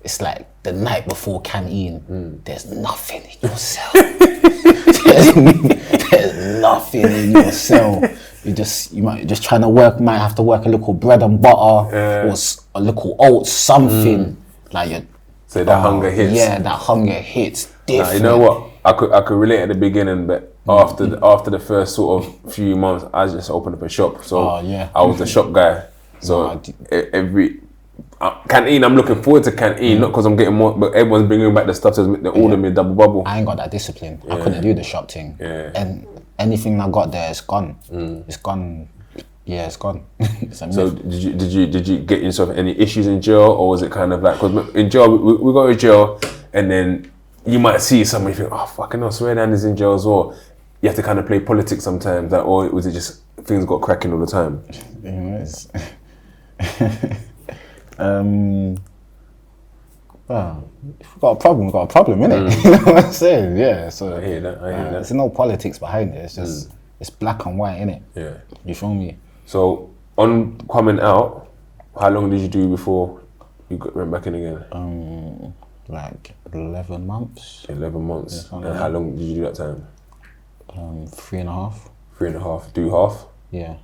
it's 0.04 0.22
like 0.22 0.48
the 0.64 0.74
night 0.74 1.08
before 1.08 1.42
canteen, 1.42 2.02
mm. 2.10 2.44
there's 2.46 2.66
nothing 2.72 3.24
in 3.24 3.50
your 3.50 3.58
cell. 3.58 3.92
there's, 3.94 5.34
there's 6.10 6.62
nothing 6.62 7.06
in 7.06 7.32
your 7.32 7.52
cell. 7.52 8.04
You 8.44 8.54
just 8.54 8.94
you 8.94 9.04
might 9.04 9.28
just 9.28 9.44
trying 9.44 9.62
to 9.62 9.70
work, 9.70 10.00
might 10.00 10.20
have 10.20 10.36
to 10.36 10.44
work 10.44 10.66
a 10.66 10.70
little 10.70 10.94
bread 10.94 11.24
and 11.24 11.42
butter 11.42 11.96
or 11.96 12.32
s- 12.32 12.66
a 12.76 12.82
little 12.82 13.16
oats, 13.20 13.52
something 13.52 14.36
mm. 14.36 14.74
like 14.74 14.92
you're. 14.92 15.02
So 15.48 15.64
that 15.64 15.72
uh, 15.72 15.82
hunger 15.82 16.12
hits. 16.12 16.34
Yeah, 16.34 16.60
that 16.60 16.80
hunger 16.80 17.14
hits 17.14 17.72
Nah, 17.88 18.12
you 18.12 18.20
know 18.20 18.38
what? 18.38 18.72
I 18.84 18.94
could 18.94 19.12
I 19.12 19.22
could 19.22 19.36
relate 19.36 19.60
at 19.60 19.70
the 19.70 19.76
beginning, 19.76 20.28
but 20.28 20.55
after 20.68 21.06
the, 21.06 21.20
after 21.24 21.52
the 21.52 21.60
first 21.60 21.96
sort 21.96 22.26
of 22.26 22.54
few 22.54 22.76
months, 22.76 23.06
I 23.14 23.28
just 23.28 23.50
opened 23.50 23.76
up 23.76 23.82
a 23.82 23.90
shop. 23.90 24.24
So 24.24 24.50
Oh, 24.50 24.62
yeah. 24.62 24.90
I 24.96 25.04
was 25.04 25.20
the 25.20 25.26
shop 25.26 25.52
guy. 25.52 25.86
So 26.22 26.62
e- 26.92 26.96
every 27.14 27.60
uh, 28.20 28.42
canteen, 28.48 28.84
I'm 28.84 28.96
looking 28.96 29.22
forward 29.22 29.44
to 29.44 29.52
canteen, 29.52 30.00
not 30.00 30.08
mm. 30.08 30.12
because 30.12 30.26
I'm 30.26 30.36
getting 30.36 30.56
more, 30.56 30.76
but 30.78 30.94
everyone's 30.94 31.28
bringing 31.28 31.54
back 31.54 31.68
the 31.68 31.74
stuff 31.74 31.96
to 31.96 32.18
they 32.18 32.30
order 32.30 32.58
me 32.58 32.70
a 32.70 32.72
double 32.72 32.96
bubble. 32.96 33.24
I 33.26 33.38
ain't 33.38 33.46
got 33.46 33.58
that 33.58 33.72
discipline. 33.72 34.22
I 34.30 34.38
couldn't 34.42 34.62
do 34.62 34.74
the 34.74 34.84
shop 34.84 35.12
thing. 35.12 35.38
Yeah. 35.40 35.72
And 35.76 36.08
anything 36.40 36.80
I 36.80 36.90
got 36.90 37.12
there 37.12 37.30
is 37.30 37.42
gone. 37.42 37.78
Mm. 37.92 38.24
It's 38.28 38.38
gone. 38.38 38.90
Yeah, 39.46 39.68
it's 39.68 39.78
gone. 39.78 40.06
it's 40.20 40.60
So 40.60 40.90
did 40.90 41.14
you 41.14 41.34
did 41.34 41.52
you 41.52 41.68
did 41.68 41.88
you 41.88 42.00
get 42.00 42.24
yourself 42.24 42.50
any 42.52 42.78
issues 42.80 43.06
in 43.06 43.22
jail, 43.22 43.52
or 43.52 43.70
was 43.70 43.84
it 43.84 43.92
kind 43.92 44.12
of 44.12 44.24
like 44.24 44.40
because 44.40 44.74
in 44.74 44.90
jail 44.90 45.16
we, 45.16 45.34
we 45.34 45.54
go 45.54 45.68
to 45.68 45.76
jail 45.76 46.20
and 46.54 46.72
then 46.72 47.12
you 47.46 47.60
might 47.60 47.80
see 47.82 48.04
somebody 48.04 48.36
think, 48.36 48.50
oh 48.52 48.66
fucking 48.66 49.12
swear 49.12 49.36
down 49.36 49.54
is 49.54 49.66
in 49.66 49.76
jail 49.76 49.94
as 49.94 50.06
well. 50.06 50.36
You 50.86 50.90
have 50.90 50.98
to 50.98 51.02
kind 51.02 51.18
of 51.18 51.26
play 51.26 51.40
politics 51.40 51.84
sometimes, 51.84 52.32
like, 52.32 52.46
or 52.46 52.70
was 52.70 52.86
it 52.86 52.92
just 52.92 53.24
things 53.38 53.66
got 53.66 53.82
cracking 53.82 54.14
all 54.14 54.20
the 54.20 54.28
time? 54.28 54.64
You 55.04 55.12
know, 55.14 55.38
it's 55.38 55.68
um. 57.98 58.78
Well, 60.28 60.70
if 61.00 61.16
we've 61.16 61.22
got 61.22 61.32
a 61.32 61.36
problem, 61.38 61.66
we've 61.66 61.74
got 61.74 61.90
a 61.90 61.92
problem, 61.92 62.20
innit? 62.20 62.64
you 62.64 62.70
know 62.70 62.78
what 62.78 63.06
I'm 63.06 63.12
saying? 63.12 63.58
Yeah, 63.58 63.90
so 63.90 64.16
I 64.16 64.24
hear 64.24 64.40
that. 64.42 64.60
I 64.60 64.74
hear 64.74 64.80
uh, 64.80 64.84
that. 64.84 64.92
there's 64.92 65.12
no 65.12 65.28
politics 65.28 65.80
behind 65.80 66.14
it. 66.14 66.18
It's 66.18 66.36
just 66.36 66.72
it's 67.00 67.10
black 67.10 67.48
and 67.48 67.58
white, 67.58 67.80
innit? 67.80 68.04
Yeah. 68.14 68.38
You 68.64 68.76
feel 68.76 68.94
me? 68.94 69.18
So 69.48 69.90
on 70.20 70.56
coming 70.72 71.00
out, 71.00 71.50
how 72.00 72.12
long 72.12 72.30
did 72.30 72.42
you 72.42 72.48
do 72.48 72.70
before 72.70 73.24
you 73.70 73.78
got, 73.78 73.96
went 73.96 74.12
back 74.12 74.28
in 74.28 74.36
again? 74.36 74.64
Um, 74.72 75.52
like 75.88 76.36
eleven 76.54 77.08
months, 77.08 77.66
Eleven 77.70 78.04
months. 78.04 78.42
something 78.42 78.70
and 78.70 78.70
like 78.70 78.80
how 78.80 78.90
long 78.90 79.16
did 79.16 79.26
you 79.26 79.34
do 79.34 79.42
that 79.46 79.56
time? 79.56 79.88
Um, 80.78 81.08
three 81.08 81.40
and 81.40 81.50
a 81.50 81.52
half. 81.52 81.90
Three 82.18 82.28
and 82.30 82.38
a 82.38 82.40
half. 82.40 82.74
Do 82.74 82.90
half, 82.92 83.26
Yeah, 83.52 83.76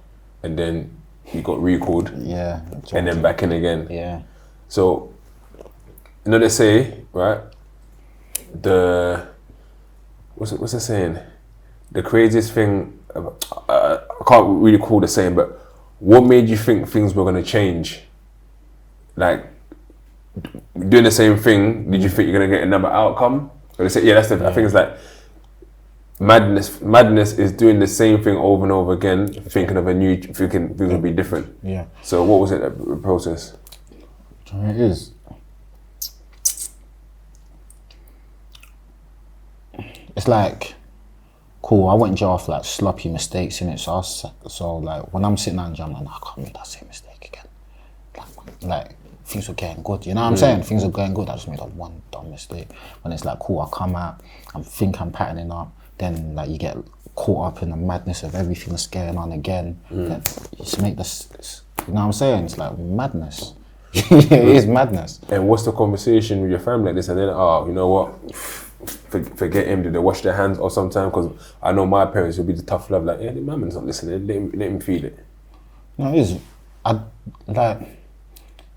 and 0.44 0.58
then 0.58 0.96
you 1.34 1.42
got 1.42 1.62
recalled, 1.62 2.12
yeah, 2.18 2.62
and 2.94 3.08
then 3.08 3.22
back 3.22 3.44
in 3.44 3.52
again. 3.52 3.88
yeah. 3.90 4.22
So, 4.68 5.14
you 6.26 6.32
know, 6.32 6.40
they 6.40 6.50
say 6.50 7.04
right? 7.14 7.42
The 8.54 9.28
what's 10.36 10.52
it, 10.52 10.60
what's 10.60 10.74
the 10.74 10.80
saying? 10.80 11.20
The 11.92 12.02
craziest 12.02 12.54
thing 12.54 12.98
uh, 13.16 13.30
I 13.70 14.24
can't 14.28 14.62
really 14.62 14.78
call 14.78 15.00
the 15.02 15.08
saying, 15.08 15.36
but 15.36 15.60
what 16.00 16.22
made 16.22 16.48
you 16.50 16.58
think 16.58 16.88
things 16.88 17.14
were 17.14 17.26
gonna 17.26 17.44
change? 17.44 18.02
Like 19.16 19.46
doing 20.90 21.04
the 21.04 21.12
same 21.12 21.38
thing, 21.38 21.92
did 21.92 22.02
you 22.02 22.10
think 22.10 22.30
you're 22.30 22.40
gonna 22.40 22.52
get 22.52 22.64
another 22.64 22.88
outcome? 22.88 23.52
Or 23.78 23.84
they 23.86 23.90
say, 23.90 24.06
yeah, 24.06 24.16
that's 24.16 24.30
the. 24.30 24.36
I 24.48 24.54
think 24.54 24.66
it's 24.66 24.74
like 24.74 24.98
madness. 26.22 26.82
Madness 26.82 27.34
is 27.34 27.52
doing 27.52 27.80
the 27.80 27.88
same 27.88 28.24
thing 28.24 28.38
over 28.38 28.64
and 28.64 28.72
over 28.72 28.94
again, 28.94 29.28
thinking 29.28 29.76
of 29.76 29.88
a 29.88 29.94
new, 29.94 30.16
thinking 30.22 30.76
things 30.76 30.94
will 30.94 31.00
be 31.00 31.12
different. 31.12 31.58
Yeah. 31.64 31.86
So 32.04 32.24
what 32.24 32.40
was 32.40 32.52
it? 32.52 32.62
The 32.62 32.96
process? 32.98 33.58
It 34.54 34.76
is. 34.80 35.12
It's 40.16 40.28
like, 40.28 40.76
cool. 41.62 41.88
I 41.88 41.96
went 41.96 42.20
for 42.20 42.38
like 42.48 42.66
sloppy 42.66 43.10
mistakes 43.10 43.62
in 43.62 43.70
it. 43.70 43.80
So 43.80 43.94
I 43.94 43.96
was, 43.96 44.26
so 44.50 44.78
like 44.78 45.14
when 45.14 45.26
I'm 45.26 45.38
sitting 45.38 45.58
down 45.58 45.76
I'm 45.80 45.94
like, 45.94 46.08
I 46.08 46.20
can't 46.24 46.38
make 46.40 46.54
that 46.54 46.68
same 46.68 46.88
mistake 46.88 47.30
again. 47.34 47.48
Like, 48.18 48.62
like 48.62 48.96
things 49.26 49.48
were 49.48 49.56
getting 49.56 49.82
good. 49.82 50.06
You 50.06 50.14
know 50.14 50.22
what 50.22 50.28
I'm 50.28 50.34
hmm. 50.34 50.40
saying? 50.40 50.64
Things 50.64 50.84
are 50.84 50.92
going 50.92 51.14
good. 51.14 51.30
I 51.30 51.36
just 51.36 51.48
made 51.48 51.60
that 51.60 51.72
one 51.72 52.02
dumb 52.12 52.30
mistake. 52.30 52.68
When 53.02 53.14
it's 53.14 53.26
like, 53.26 53.40
cool, 53.40 53.62
I 53.62 53.70
come 53.76 53.96
out, 53.96 54.22
I 54.54 54.62
think 54.62 55.00
I'm 55.02 55.12
patterning 55.12 55.52
up. 55.52 55.74
Then 56.02 56.34
like 56.34 56.50
you 56.50 56.58
get 56.58 56.76
caught 57.16 57.54
up 57.54 57.64
in 57.64 57.70
the 57.70 57.76
madness 57.76 58.24
of 58.24 58.34
everything 58.34 58.72
that's 58.72 58.88
going 58.88 59.18
on 59.18 59.32
again. 59.32 59.80
Mm. 59.92 60.58
You 60.58 60.66
just 60.66 60.82
make 60.82 60.98
this. 60.98 61.62
You 61.88 61.94
know 61.94 62.00
what 62.00 62.06
I'm 62.08 62.14
saying? 62.14 62.46
It's 62.46 62.58
like 62.58 62.76
madness. 62.78 63.54
it 63.94 64.32
is 64.32 64.66
madness. 64.66 65.20
And 65.30 65.48
what's 65.48 65.64
the 65.64 65.72
conversation 65.72 66.42
with 66.42 66.50
your 66.50 66.60
family 66.60 66.88
like 66.88 66.96
this? 66.96 67.10
And 67.10 67.20
then, 67.20 67.30
oh, 67.30 67.68
you 67.68 67.74
know 67.74 67.88
what? 67.88 68.36
Forget 68.36 69.68
him. 69.68 69.84
Did 69.84 69.94
they 69.94 70.00
wash 70.00 70.22
their 70.22 70.36
hands 70.36 70.58
or 70.58 70.72
sometime? 70.72 71.10
Because 71.10 71.30
I 71.62 71.72
know 71.72 71.86
my 71.86 72.06
parents 72.06 72.40
will 72.40 72.46
be 72.46 72.54
the 72.54 72.64
tough 72.64 72.90
love. 72.90 73.04
Like, 73.04 73.22
yeah, 73.22 73.32
the 73.32 73.42
man's 73.42 73.76
not 73.76 73.86
listening. 73.86 74.26
Let 74.26 74.36
him, 74.36 74.52
let 74.56 74.68
him 74.70 74.80
feel 74.80 75.06
it. 75.06 75.20
No, 76.00 76.12
it 76.14 76.20
is. 76.20 76.40
I 76.84 77.00
like. 77.48 77.80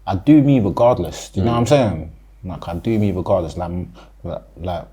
I 0.06 0.16
do 0.16 0.42
me 0.42 0.60
regardless. 0.60 1.30
Do 1.30 1.40
you 1.40 1.46
know 1.46 1.52
mm. 1.52 1.54
what 1.54 1.60
I'm 1.60 1.66
saying? 1.66 2.12
Like 2.44 2.68
I 2.68 2.74
do 2.74 2.98
me 2.98 3.12
regardless. 3.12 3.56
Like, 3.56 3.72
like 4.56 4.86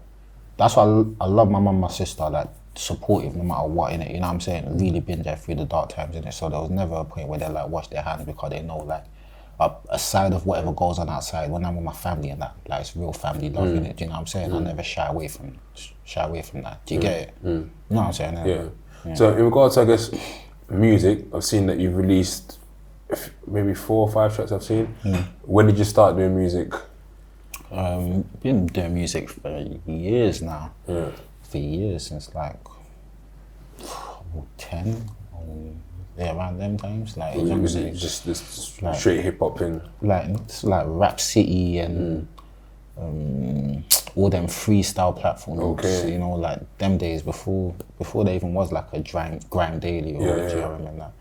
that's 0.58 0.76
why 0.76 0.84
I 0.84 1.26
love 1.26 1.50
my 1.50 1.60
mum, 1.60 1.76
and 1.76 1.82
my 1.82 1.90
sister. 1.90 2.30
Like 2.30 2.50
supportive 2.76 3.36
no 3.36 3.44
matter 3.44 3.68
what 3.68 3.94
in 3.94 4.02
it. 4.02 4.12
You 4.12 4.20
know 4.20 4.28
what 4.28 4.34
I'm 4.34 4.40
saying? 4.42 4.78
Really 4.78 5.00
been 5.00 5.24
there 5.24 5.36
through 5.36 5.56
the 5.56 5.66
dark 5.66 5.90
times 5.90 6.16
in 6.16 6.26
it. 6.26 6.34
So 6.34 6.50
there 6.50 6.60
was 6.60 6.70
never 6.70 6.96
a 6.96 7.04
point 7.06 7.28
where 7.28 7.40
they 7.40 7.50
like 7.50 7.68
wash 7.70 7.88
their 7.88 8.02
hands 8.02 8.26
because 8.26 8.50
they 8.52 8.62
know 8.62 8.78
like. 8.78 9.04
a- 9.60 9.76
Aside 9.90 10.34
of 10.34 10.46
whatever 10.46 10.72
goes 10.72 10.98
on 10.98 11.08
outside, 11.08 11.52
when 11.52 11.64
I'm 11.64 11.76
with 11.76 11.86
my 11.86 11.94
family 11.94 12.30
and 12.32 12.42
that, 12.42 12.56
like 12.68 12.82
it's 12.82 12.96
real 12.96 13.14
family 13.14 13.50
love 13.50 13.68
mm. 13.68 13.78
in 13.78 13.86
it. 13.86 13.98
Do 13.98 14.04
you 14.04 14.10
know 14.10 14.14
what 14.14 14.22
I'm 14.22 14.28
saying? 14.28 14.52
I 14.52 14.56
mm. 14.56 14.64
never 14.64 14.82
shy 14.82 15.06
away 15.06 15.28
from 15.28 15.58
shy 16.04 16.24
away 16.24 16.42
from 16.42 16.64
that. 16.64 16.84
Do 16.86 16.96
you 16.96 17.02
get 17.02 17.16
mm. 17.20 17.22
it? 17.22 17.34
You 17.44 17.72
know 17.90 17.98
what 17.98 18.08
I'm 18.08 18.14
saying? 18.14 18.38
Yeah. 18.48 19.14
So 19.14 19.36
in 19.38 19.44
regards 19.46 19.76
to 19.76 19.82
I 19.82 19.86
guess 19.86 20.10
music, 20.70 21.26
I've 21.34 21.44
seen 21.44 21.68
that 21.68 21.78
you've 21.78 21.96
released 21.96 22.60
maybe 23.46 23.76
four 23.76 24.08
or 24.08 24.12
five 24.12 24.34
tracks. 24.36 24.52
I've 24.52 24.64
seen. 24.64 24.88
Hmm. 25.04 25.16
When 25.44 25.68
did 25.68 25.78
you 25.78 25.86
start 25.86 26.16
doing 26.16 26.36
music? 26.36 26.74
Um, 27.72 28.24
been 28.42 28.66
doing 28.68 28.94
music 28.94 29.30
for 29.30 29.66
years 29.86 30.42
now. 30.42 30.74
Yeah. 30.88 31.12
For 31.44 31.58
years 31.58 32.08
since 32.08 32.34
like 32.36 32.58
ten, 34.58 35.10
um, 35.34 35.76
yeah, 36.18 36.36
around 36.36 36.60
them 36.60 36.78
times. 36.78 37.18
Like, 37.18 37.36
it, 37.38 37.44
was 37.58 37.76
it 37.76 37.94
just 37.94 38.26
this 38.26 38.82
Like- 38.82 38.96
straight 38.96 39.22
hip 39.22 39.40
hop 39.40 39.60
thing? 39.60 39.82
like 40.02 40.28
like 40.64 40.86
Rap 40.88 41.20
City 41.20 41.80
and 41.80 42.28
um, 42.98 43.84
all 44.16 44.30
them 44.30 44.48
freestyle 44.48 45.18
platforms. 45.18 45.62
Okay. 45.62 46.12
You 46.12 46.20
know, 46.20 46.32
like 46.36 46.60
them 46.78 46.98
days 46.98 47.22
before 47.22 47.74
before 47.98 48.26
there 48.26 48.36
even 48.36 48.54
was 48.54 48.72
like 48.72 48.88
a 48.94 49.00
grime, 49.00 49.40
GRM 49.50 49.80
Daily 49.80 50.16
or 50.16 50.22
Yeah, 50.22 50.28
yeah, 50.28 50.36
yeah, 50.44 50.50
do 50.50 50.56
you 50.56 50.62
yeah. 50.62 50.68
remember 50.70 51.00
that? 51.00 51.14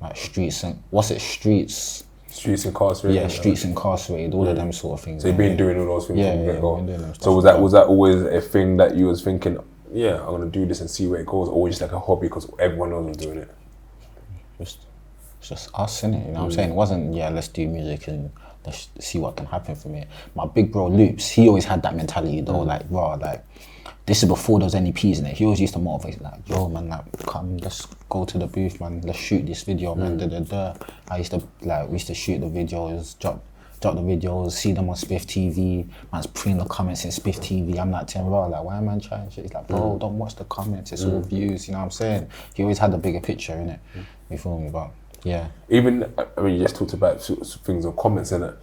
Like 0.00 0.16
streets 0.16 0.62
and 0.64 0.82
what's 0.90 1.10
it? 1.10 1.20
Streets. 1.20 2.04
Streets 2.30 2.64
incarcerated. 2.64 3.20
Yeah, 3.20 3.28
streets 3.28 3.64
incarcerated. 3.64 4.34
All 4.34 4.46
of 4.46 4.56
them 4.56 4.72
sort 4.72 4.98
of 4.98 5.04
things. 5.04 5.22
So 5.22 5.28
you've 5.28 5.36
been 5.36 5.56
doing 5.56 5.78
all 5.78 5.86
those 5.86 6.06
things 6.06 6.18
Yeah, 6.18 6.34
yeah, 6.34 6.60
doing 6.60 7.14
So 7.14 7.34
was 7.34 7.44
that 7.44 7.60
was 7.60 7.72
that 7.72 7.86
always 7.86 8.22
a 8.22 8.40
thing 8.40 8.76
that 8.76 8.94
you 8.96 9.06
was 9.06 9.22
thinking? 9.22 9.58
Yeah, 9.92 10.20
I'm 10.20 10.30
gonna 10.30 10.46
do 10.46 10.64
this 10.64 10.80
and 10.80 10.88
see 10.88 11.06
where 11.08 11.20
it 11.20 11.26
goes, 11.26 11.48
or 11.48 11.68
just 11.68 11.80
like 11.80 11.92
a 11.92 11.98
hobby 11.98 12.28
because 12.28 12.50
everyone 12.58 12.92
else 12.92 13.08
was 13.08 13.16
doing 13.16 13.38
it. 13.38 13.50
just 14.58 14.78
it's 15.40 15.48
just 15.48 15.70
us 15.74 16.04
in 16.04 16.14
it. 16.14 16.26
You 16.26 16.32
know 16.32 16.40
what 16.40 16.44
I'm 16.44 16.50
mm. 16.50 16.54
saying? 16.54 16.70
It 16.70 16.74
wasn't 16.74 17.14
yeah, 17.14 17.30
let's 17.30 17.48
do 17.48 17.66
music 17.66 18.06
and 18.06 18.30
let's 18.64 18.88
see 19.00 19.18
what 19.18 19.36
can 19.36 19.46
happen 19.46 19.74
from 19.74 19.96
it. 19.96 20.08
My 20.34 20.46
big 20.46 20.70
bro 20.70 20.86
Loops, 20.86 21.28
he 21.30 21.48
always 21.48 21.64
had 21.64 21.82
that 21.82 21.96
mentality 21.96 22.40
though, 22.42 22.60
mm. 22.60 22.66
like 22.66 22.82
raw, 22.90 23.14
like 23.14 23.44
this 24.06 24.22
is 24.22 24.28
before 24.28 24.58
there 24.58 24.66
was 24.66 24.74
any 24.74 24.92
P's 24.92 25.18
in 25.18 25.26
it. 25.26 25.36
He 25.36 25.44
always 25.44 25.60
used 25.60 25.74
to 25.74 25.78
motivate 25.78 26.20
like, 26.20 26.48
yo 26.48 26.68
man, 26.68 26.88
like 26.88 27.26
come, 27.26 27.58
let's 27.58 27.86
go 28.08 28.24
to 28.24 28.38
the 28.38 28.46
booth, 28.46 28.80
man, 28.80 29.00
let's 29.02 29.18
shoot 29.18 29.46
this 29.46 29.62
video, 29.62 29.94
man. 29.94 30.16
Da, 30.16 30.26
da, 30.26 30.40
da. 30.40 30.74
I 31.08 31.18
used 31.18 31.30
to 31.32 31.42
like 31.62 31.88
we 31.88 31.94
used 31.94 32.08
to 32.08 32.14
shoot 32.14 32.40
the 32.40 32.46
videos, 32.46 33.18
drop 33.18 33.44
drop 33.80 33.94
the 33.94 34.02
videos, 34.02 34.52
see 34.52 34.72
them 34.72 34.90
on 34.90 34.96
Spiff 34.96 35.24
TV. 35.24 35.88
Man's 36.12 36.26
putting 36.26 36.58
the 36.58 36.66
comments 36.66 37.04
in 37.04 37.10
Spiff 37.10 37.38
TV. 37.38 37.78
I'm 37.78 37.90
like, 37.90 38.06
Tim 38.06 38.26
Raw, 38.26 38.46
like, 38.46 38.62
why 38.62 38.76
am 38.76 38.88
I 38.88 38.98
trying 38.98 39.30
shit? 39.30 39.44
He's 39.44 39.54
like, 39.54 39.68
bro, 39.68 39.78
mm. 39.78 40.00
don't 40.00 40.18
watch 40.18 40.36
the 40.36 40.44
comments. 40.44 40.92
It's 40.92 41.04
all 41.04 41.22
mm. 41.22 41.26
views. 41.26 41.66
You 41.66 41.72
know 41.72 41.78
what 41.78 41.84
I'm 41.84 41.90
saying? 41.90 42.30
He 42.54 42.62
always 42.62 42.78
had 42.78 42.92
the 42.92 42.98
bigger 42.98 43.20
picture 43.20 43.54
in 43.54 43.70
it. 43.70 43.80
You 44.30 44.38
feel 44.38 44.58
me? 44.58 44.70
But 44.70 44.90
yeah, 45.24 45.48
Even 45.68 46.12
I 46.36 46.40
mean, 46.40 46.54
you 46.54 46.62
just 46.62 46.76
talked 46.76 46.92
about 46.92 47.28
of 47.28 47.48
things 47.64 47.84
on 47.86 47.96
comments 47.96 48.32
in 48.32 48.42
it, 48.42 48.54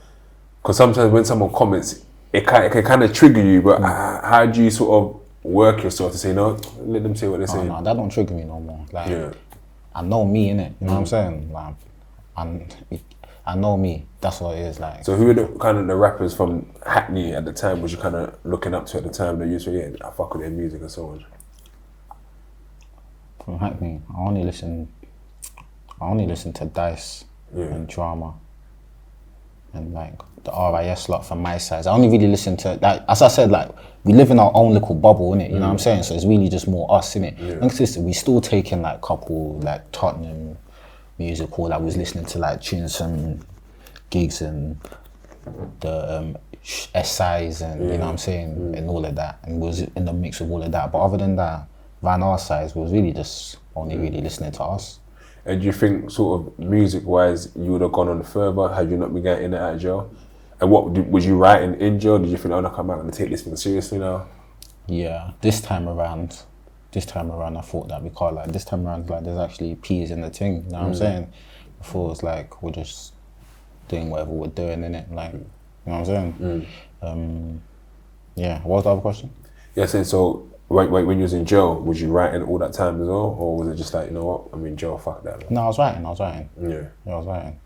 because 0.61 0.77
sometimes 0.77 1.11
when 1.11 1.25
someone 1.25 1.51
comments, 1.51 2.03
it 2.31 2.45
can 2.45 2.63
it 2.63 2.71
can 2.71 2.83
kind 2.83 3.03
of 3.03 3.13
trigger 3.13 3.41
you. 3.41 3.61
But 3.61 3.81
mm. 3.81 3.85
h- 3.85 4.23
how 4.23 4.45
do 4.45 4.63
you 4.63 4.69
sort 4.69 5.03
of 5.03 5.21
work 5.47 5.83
yourself 5.83 6.11
to 6.11 6.17
say 6.17 6.33
no? 6.33 6.59
Let 6.79 7.03
them 7.03 7.15
say 7.15 7.27
what 7.27 7.37
oh, 7.37 7.39
they 7.39 7.45
say. 7.45 7.59
oh, 7.59 7.63
no, 7.63 7.81
that 7.81 7.95
don't 7.95 8.09
trigger 8.09 8.33
me 8.33 8.43
no 8.43 8.59
more. 8.59 8.85
Like, 8.91 9.09
Yeah. 9.09 9.33
I 9.95 10.03
know 10.03 10.25
me 10.25 10.49
in 10.49 10.59
it. 10.59 10.73
You 10.79 10.87
know 10.87 10.93
what 10.93 10.99
I'm 10.99 11.05
mm. 11.05 11.09
saying? 11.09 11.51
Like, 11.51 11.75
and 12.37 12.75
I 13.47 13.55
know 13.55 13.77
me. 13.77 14.05
That's 14.19 14.41
what 14.41 14.57
it 14.57 14.61
is. 14.61 14.79
Like, 14.79 15.05
So 15.05 15.15
who 15.15 15.29
are 15.29 15.33
the 15.33 15.47
kind 15.59 15.77
of 15.77 15.87
the 15.87 15.95
rappers 15.95 16.35
from 16.35 16.71
Hackney 16.85 17.33
at 17.33 17.45
the 17.45 17.53
time 17.53 17.81
was 17.81 17.93
you 17.93 17.97
kind 17.97 18.15
of 18.15 18.37
looking 18.43 18.73
up 18.73 18.85
to 18.87 18.97
at 18.97 19.03
the 19.03 19.09
time 19.09 19.39
that 19.39 19.47
you 19.47 19.57
say 19.57 19.71
yeah 19.71 20.07
I 20.07 20.11
fuck 20.11 20.33
with 20.33 20.41
their 20.41 20.51
music 20.51 20.81
and 20.81 20.91
so 20.91 21.07
on. 21.07 21.25
from 23.43 23.59
Hackney, 23.59 24.01
I 24.13 24.19
only 24.19 24.43
listen. 24.43 24.89
I 26.01 26.05
only 26.05 26.27
listen 26.27 26.53
to 26.53 26.65
Dice 26.65 27.25
and 27.53 27.87
Drama, 27.87 28.35
and 29.73 29.93
like 29.93 30.19
the 30.43 30.51
RIS 30.51 31.09
lot 31.09 31.25
from 31.25 31.41
my 31.41 31.57
size. 31.57 31.87
I 31.87 31.93
only 31.93 32.09
really 32.09 32.27
listen 32.27 32.57
to 32.57 32.77
like 32.81 33.01
as 33.07 33.21
I 33.21 33.29
said, 33.29 33.49
like 33.49 33.71
we 34.07 34.13
live 34.13 34.31
in 34.31 34.39
our 34.39 34.51
own 34.53 34.73
little 34.73 34.95
bubble, 34.95 35.31
innit? 35.31 35.49
You 35.49 35.55
know 35.55 35.67
what 35.67 35.71
I'm 35.71 35.75
mm. 35.77 35.81
saying? 35.81 36.03
So 36.03 36.15
it's 36.15 36.25
really 36.25 36.47
just 36.47 36.67
more 36.67 36.89
us, 36.89 37.13
innit? 37.15 37.37
Yeah. 37.37 37.59
Consistent. 37.59 38.05
We 38.05 38.13
still 38.13 38.39
taking 38.39 38.81
like 38.81 39.01
couple 39.01 39.59
like 39.59 39.91
Tottenham 39.91 40.57
music 41.17 41.59
or 41.59 41.67
like 41.69 41.81
was 41.81 41.97
listening 41.97 42.25
to 42.25 42.39
like 42.39 42.61
tunes 42.61 42.95
some 42.95 43.41
gigs 44.09 44.41
and 44.41 44.79
the 45.81 46.17
um, 46.17 46.37
SIs 46.63 47.61
and 47.61 47.81
you 47.81 47.97
know 47.97 48.05
what 48.05 48.09
I'm 48.09 48.15
mm. 48.15 48.19
saying 48.19 48.55
mm. 48.55 48.77
and 48.77 48.89
all 48.89 49.05
of 49.05 49.15
that 49.15 49.39
and 49.43 49.59
was 49.59 49.81
in 49.81 50.05
the 50.05 50.13
mix 50.13 50.39
of 50.39 50.49
all 50.49 50.63
of 50.63 50.71
that. 50.71 50.91
But 50.91 50.99
other 50.99 51.17
than 51.17 51.35
that, 51.35 51.67
Van 52.01 52.23
our 52.23 52.39
side 52.39 52.73
was 52.75 52.93
really 52.93 53.11
just 53.11 53.57
only 53.75 53.97
really 53.97 54.21
listening 54.21 54.53
to 54.53 54.63
us. 54.63 54.99
And 55.45 55.61
do 55.61 55.65
you 55.65 55.71
think, 55.71 56.11
sort 56.11 56.41
of 56.41 56.59
music 56.59 57.05
wise, 57.05 57.49
you 57.55 57.71
would 57.71 57.81
have 57.81 57.93
gone 57.93 58.09
on 58.09 58.21
further 58.23 58.67
had 58.73 58.89
you 58.89 58.97
not 58.97 59.13
been 59.13 59.23
getting 59.23 59.45
in 59.45 59.53
and 59.53 59.63
out 59.63 59.75
of 59.75 59.81
jail? 59.81 60.11
And 60.59 60.71
what 60.71 60.89
was 61.09 61.25
you 61.25 61.37
writing 61.37 61.79
in 61.79 61.99
jail? 61.99 62.17
Did 62.17 62.29
you 62.29 62.37
think, 62.37 62.53
oh, 62.53 62.61
no, 62.61 62.69
I'm 62.69 62.89
out 62.89 62.99
going 62.99 63.11
to 63.11 63.17
take 63.17 63.29
this 63.29 63.43
thing 63.43 63.55
seriously 63.55 63.99
now? 63.99 64.27
Yeah, 64.87 65.31
this 65.41 65.61
time 65.61 65.87
around, 65.87 66.43
this 66.91 67.05
time 67.05 67.31
around, 67.31 67.57
I 67.57 67.61
thought 67.61 67.89
that 67.89 68.03
because 68.03 68.33
like 68.33 68.51
this 68.51 68.65
time 68.65 68.87
around, 68.87 69.09
like 69.09 69.23
there's 69.23 69.39
actually 69.39 69.75
peas 69.75 70.11
in 70.11 70.21
the 70.21 70.29
thing. 70.29 70.63
You 70.65 70.71
know 70.71 70.79
what 70.79 70.87
I'm 70.87 70.95
saying? 70.95 71.33
Before 71.77 72.11
it's 72.11 72.23
like 72.23 72.63
we're 72.63 72.71
just 72.71 73.13
doing 73.89 74.09
whatever 74.09 74.31
we're 74.31 74.47
doing 74.47 74.83
in 74.83 74.95
it. 74.95 75.11
Like, 75.11 75.33
you 75.33 75.39
know 75.85 75.99
what 75.99 75.99
I'm 75.99 76.05
saying? 76.05 76.67
Um, 77.01 77.61
yeah. 78.35 78.61
What 78.61 78.77
was 78.77 78.83
the 78.85 78.91
other 78.91 79.01
question? 79.01 79.31
Yeah, 79.75 79.85
so, 79.85 80.01
so 80.03 80.49
Wait, 80.69 80.89
when 80.89 81.05
when 81.05 81.17
you 81.17 81.23
was 81.23 81.33
in 81.33 81.45
jail, 81.45 81.75
was 81.75 82.01
you 82.01 82.11
writing 82.11 82.43
all 82.43 82.57
that 82.57 82.73
time 82.73 83.01
as 83.01 83.07
well? 83.07 83.35
Or 83.39 83.57
was 83.57 83.69
it 83.69 83.75
just 83.75 83.93
like, 83.93 84.07
you 84.07 84.13
know 84.13 84.25
what, 84.25 84.49
I'm 84.51 84.65
in 84.65 84.75
jail, 84.75 84.97
fuck 84.97 85.23
that? 85.23 85.39
man? 85.39 85.47
No, 85.49 85.61
I 85.61 85.67
was 85.67 85.79
writing. 85.79 86.05
I 86.05 86.09
was 86.09 86.19
writing. 86.19 86.49
Yeah. 86.59 86.87
Yeah, 87.05 87.13
I 87.13 87.17
was 87.17 87.25
writing. 87.25 87.59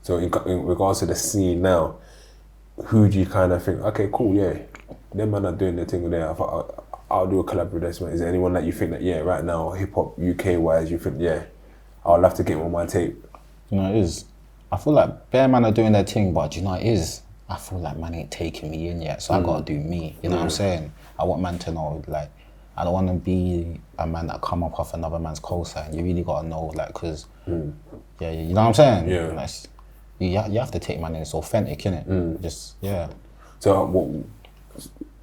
So 0.00 0.16
in, 0.16 0.32
in 0.46 0.64
regards 0.64 1.00
to 1.00 1.06
the 1.06 1.14
scene 1.14 1.60
now, 1.60 1.96
who 2.84 3.08
do 3.08 3.18
you 3.18 3.26
kind 3.26 3.52
of 3.52 3.62
think, 3.62 3.80
okay, 3.80 4.08
cool, 4.12 4.34
yeah, 4.34 4.58
them 5.14 5.30
man 5.30 5.46
are 5.46 5.52
doing 5.52 5.76
their 5.76 5.84
thing 5.84 6.08
there. 6.10 6.28
I'll, 6.28 6.42
I'll, 6.42 6.74
uh, 6.76 7.14
I'll 7.14 7.26
do 7.26 7.40
a 7.40 7.44
collab 7.44 7.70
with 7.70 7.82
this 7.82 8.00
man. 8.00 8.12
Is 8.12 8.20
there 8.20 8.28
anyone 8.28 8.52
that 8.54 8.64
you 8.64 8.72
think 8.72 8.90
that, 8.90 9.02
yeah, 9.02 9.20
right 9.20 9.44
now, 9.44 9.70
hip 9.70 9.94
hop 9.94 10.18
UK 10.18 10.58
wise, 10.58 10.90
you 10.90 10.98
think, 10.98 11.16
yeah, 11.18 11.44
I'll 12.04 12.22
have 12.22 12.34
to 12.34 12.44
get 12.44 12.56
on 12.56 12.70
my 12.72 12.86
tape? 12.86 13.24
You 13.70 13.80
know, 13.80 13.90
it 13.90 13.96
is. 13.96 14.24
I 14.70 14.76
feel 14.76 14.92
like 14.92 15.30
bare 15.30 15.48
man 15.48 15.64
are 15.64 15.72
doing 15.72 15.92
their 15.92 16.04
thing, 16.04 16.34
but 16.34 16.56
you 16.56 16.62
know 16.62 16.74
it 16.74 16.84
is. 16.84 17.22
I 17.48 17.56
feel 17.56 17.78
like 17.78 17.96
man 17.96 18.14
ain't 18.14 18.30
taking 18.30 18.70
me 18.70 18.88
in 18.88 19.00
yet, 19.00 19.22
so 19.22 19.34
I 19.34 19.38
mm. 19.38 19.44
gotta 19.44 19.64
do 19.64 19.78
me. 19.78 20.16
You 20.22 20.30
know 20.30 20.36
what 20.36 20.42
I'm 20.42 20.50
saying? 20.50 20.92
I 21.18 21.24
want 21.24 21.40
man 21.40 21.58
to 21.60 21.70
know, 21.70 22.02
like, 22.08 22.30
I 22.76 22.84
don't 22.84 22.92
want 22.92 23.08
to 23.08 23.14
be 23.14 23.80
a 23.98 24.06
man 24.06 24.26
that 24.26 24.42
come 24.42 24.64
up 24.64 24.78
off 24.78 24.94
another 24.94 25.18
man's 25.18 25.40
cosign. 25.40 25.94
You 25.96 26.02
really 26.02 26.22
gotta 26.22 26.46
know, 26.46 26.66
like, 26.74 26.92
cause 26.92 27.26
mm. 27.46 27.72
yeah, 28.18 28.32
you 28.32 28.54
know 28.54 28.62
what 28.62 28.68
I'm 28.68 28.74
saying? 28.74 29.08
Yeah. 29.08 29.28
Like, 29.28 29.50
you, 30.18 30.28
you 30.28 30.58
have 30.60 30.70
to 30.72 30.78
take 30.78 31.00
man 31.00 31.14
in. 31.14 31.22
It's 31.22 31.34
authentic, 31.34 31.78
innit? 31.80 32.06
Mm. 32.06 32.40
Just 32.40 32.76
yeah. 32.80 33.08
So 33.58 33.84
what, 33.84 34.24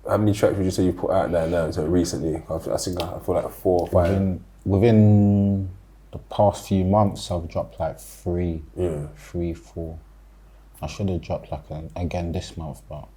how 0.10 0.18
many 0.18 0.34
tracks 0.34 0.56
would 0.58 0.66
you 0.66 0.72
say 0.72 0.84
you 0.86 0.94
put 0.94 1.12
out 1.12 1.32
there 1.32 1.48
now? 1.48 1.72
So 1.72 1.86
recently, 1.86 2.42
I 2.50 2.56
I 2.56 2.78
think 2.78 3.02
I 3.02 3.20
feel 3.20 3.36
like 3.36 3.52
four 3.52 3.82
or 3.82 3.88
five. 3.88 4.10
Within, 4.12 4.44
within 4.66 5.70
the 6.12 6.18
past 6.20 6.68
few 6.68 6.84
months, 6.84 7.30
I've 7.32 7.48
dropped 7.48 7.80
like 7.80 8.00
three, 8.00 8.64
Yeah. 8.76 9.08
three, 9.18 9.54
four. 9.54 9.98
I 10.82 10.88
should 10.88 11.10
have 11.10 11.22
dropped 11.22 11.52
like 11.52 11.70
an, 11.70 11.90
again 11.96 12.32
this 12.34 12.58
month, 12.58 12.82
but 12.90 13.08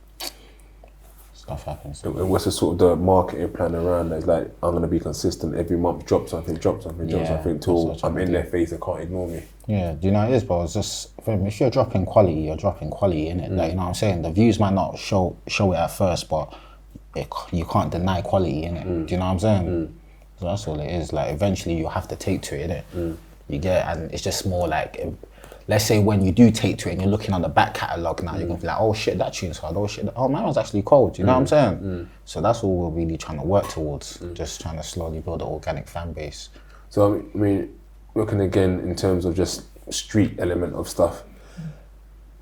stuff 1.46 1.64
happens. 1.64 2.02
And 2.02 2.28
What's 2.28 2.44
the 2.44 2.50
sort 2.50 2.74
of 2.74 2.78
the 2.78 2.96
marketing 2.96 3.52
plan 3.52 3.74
around 3.74 4.10
that? 4.10 4.16
It's 4.16 4.26
like 4.26 4.50
I'm 4.62 4.72
gonna 4.72 4.88
be 4.88 4.98
consistent 4.98 5.54
every 5.54 5.76
month, 5.76 6.04
drop 6.04 6.28
something, 6.28 6.56
drop 6.56 6.82
something, 6.82 7.06
drop 7.06 7.22
Yeah, 7.22 7.28
something 7.28 7.60
till 7.60 7.96
I'm 8.02 8.18
in 8.18 8.32
their 8.32 8.44
face 8.44 8.70
they 8.70 8.78
can't 8.78 9.00
ignore 9.00 9.28
me. 9.28 9.42
Yeah, 9.68 9.92
do 9.92 10.06
you 10.06 10.12
know 10.12 10.20
what 10.20 10.32
it 10.32 10.34
is, 10.34 10.44
bro? 10.44 10.64
It's 10.64 10.74
just 10.74 11.10
if 11.26 11.60
you're 11.60 11.70
dropping 11.70 12.04
quality, 12.04 12.40
you're 12.40 12.56
dropping 12.56 12.90
quality 12.90 13.28
in 13.28 13.38
it. 13.40 13.52
Like, 13.52 13.68
mm. 13.68 13.70
you 13.70 13.76
know 13.76 13.82
what 13.82 13.88
I'm 13.88 13.94
saying? 13.94 14.22
The 14.22 14.32
views 14.32 14.58
might 14.58 14.74
not 14.74 14.98
show 14.98 15.36
show 15.46 15.72
it 15.72 15.76
at 15.76 15.92
first, 15.92 16.28
but 16.28 16.52
it, 17.14 17.28
you 17.52 17.64
can't 17.64 17.92
deny 17.92 18.22
quality 18.22 18.64
in 18.64 18.76
it. 18.76 18.86
Mm. 18.86 19.06
Do 19.06 19.14
you 19.14 19.18
know 19.18 19.26
what 19.26 19.32
I'm 19.32 19.38
saying? 19.38 19.66
Mm. 19.66 19.92
So 20.40 20.46
that's 20.46 20.66
all 20.66 20.80
it 20.80 20.90
is. 20.90 21.12
Like 21.12 21.32
eventually 21.32 21.76
you 21.76 21.88
have 21.88 22.08
to 22.08 22.16
take 22.16 22.42
to 22.42 22.56
it, 22.56 22.70
innit? 22.70 23.16
You 23.48 23.58
get, 23.58 23.86
and 23.86 24.10
it's 24.12 24.24
just 24.24 24.44
more 24.44 24.66
like, 24.66 24.96
let's 25.68 25.84
say 25.84 25.98
when 25.98 26.24
you 26.24 26.32
do 26.32 26.50
take 26.50 26.78
to 26.78 26.88
it 26.88 26.92
and 26.92 27.00
you're 27.00 27.10
looking 27.10 27.34
on 27.34 27.42
the 27.42 27.48
back 27.48 27.74
catalogue 27.74 28.22
now, 28.22 28.36
you're 28.36 28.46
gonna 28.46 28.58
mm. 28.58 28.62
be 28.62 28.66
like, 28.68 28.80
oh 28.80 28.92
shit, 28.92 29.18
that 29.18 29.32
tune's 29.32 29.58
hard. 29.58 29.76
Oh 29.76 29.86
shit, 29.86 30.08
oh 30.16 30.28
man 30.28 30.44
was 30.44 30.56
actually 30.56 30.82
cold. 30.82 31.18
You 31.18 31.24
know 31.24 31.32
what 31.32 31.38
I'm 31.38 31.44
mm. 31.44 31.48
saying? 31.48 31.78
Mm. 31.78 32.08
So 32.24 32.40
that's 32.40 32.62
all 32.62 32.76
we're 32.76 33.00
really 33.00 33.16
trying 33.16 33.38
to 33.38 33.44
work 33.44 33.68
towards. 33.68 34.18
Just 34.32 34.60
trying 34.60 34.76
to 34.76 34.82
slowly 34.82 35.20
build 35.20 35.42
an 35.42 35.48
organic 35.48 35.88
fan 35.88 36.12
base. 36.12 36.50
So 36.88 37.24
I 37.34 37.36
mean, 37.36 37.78
looking 38.14 38.40
again 38.40 38.80
in 38.80 38.94
terms 38.94 39.24
of 39.24 39.34
just 39.34 39.64
street 39.92 40.36
element 40.38 40.74
of 40.74 40.88
stuff, 40.88 41.24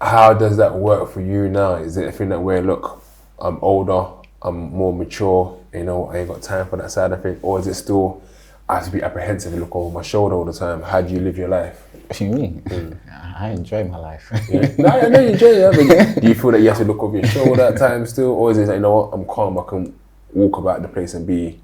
how 0.00 0.34
does 0.34 0.56
that 0.58 0.74
work 0.74 1.10
for 1.10 1.20
you 1.20 1.48
now? 1.48 1.76
Is 1.76 1.96
it 1.96 2.06
a 2.08 2.12
thing 2.12 2.28
that 2.28 2.40
where 2.40 2.62
look, 2.62 3.02
I'm 3.38 3.58
older, 3.62 4.06
I'm 4.42 4.70
more 4.70 4.92
mature, 4.92 5.58
you 5.72 5.84
know, 5.84 6.06
I 6.06 6.18
ain't 6.18 6.28
got 6.28 6.42
time 6.42 6.68
for 6.68 6.76
that 6.76 6.90
side 6.90 7.12
of 7.12 7.22
thing, 7.22 7.38
or 7.42 7.58
is 7.58 7.66
it 7.66 7.74
still 7.74 8.22
I 8.68 8.76
have 8.76 8.84
to 8.86 8.90
be 8.90 9.02
apprehensive 9.02 9.52
and 9.52 9.60
look 9.60 9.76
over 9.76 9.92
my 9.92 10.02
shoulder 10.02 10.34
all 10.34 10.44
the 10.44 10.52
time? 10.52 10.82
How 10.82 11.02
do 11.02 11.12
you 11.12 11.20
live 11.20 11.36
your 11.36 11.48
life? 11.48 11.86
What 12.06 12.16
do 12.16 12.24
you 12.24 12.30
mean? 12.30 13.00
I 13.38 13.50
enjoy 13.50 13.84
my 13.84 13.98
life. 13.98 14.30
no, 14.78 14.88
I 14.88 15.08
know 15.08 15.20
you 15.20 15.28
enjoy 15.30 15.48
it. 15.48 16.20
Do 16.22 16.28
you 16.28 16.34
feel 16.34 16.52
that 16.52 16.60
you 16.60 16.68
have 16.68 16.78
to 16.78 16.84
look 16.84 17.02
over 17.02 17.18
your 17.18 17.26
shoulder 17.26 17.62
at 17.62 17.76
times 17.76 18.10
still, 18.10 18.30
or 18.30 18.52
is 18.52 18.58
it 18.58 18.68
like, 18.68 18.76
you 18.76 18.80
know 18.80 18.94
what, 18.94 19.10
I'm 19.12 19.24
calm, 19.24 19.58
I 19.58 19.64
can 19.64 19.92
walk 20.32 20.56
about 20.58 20.82
the 20.82 20.88
place 20.88 21.14
and 21.14 21.26
be 21.26 21.58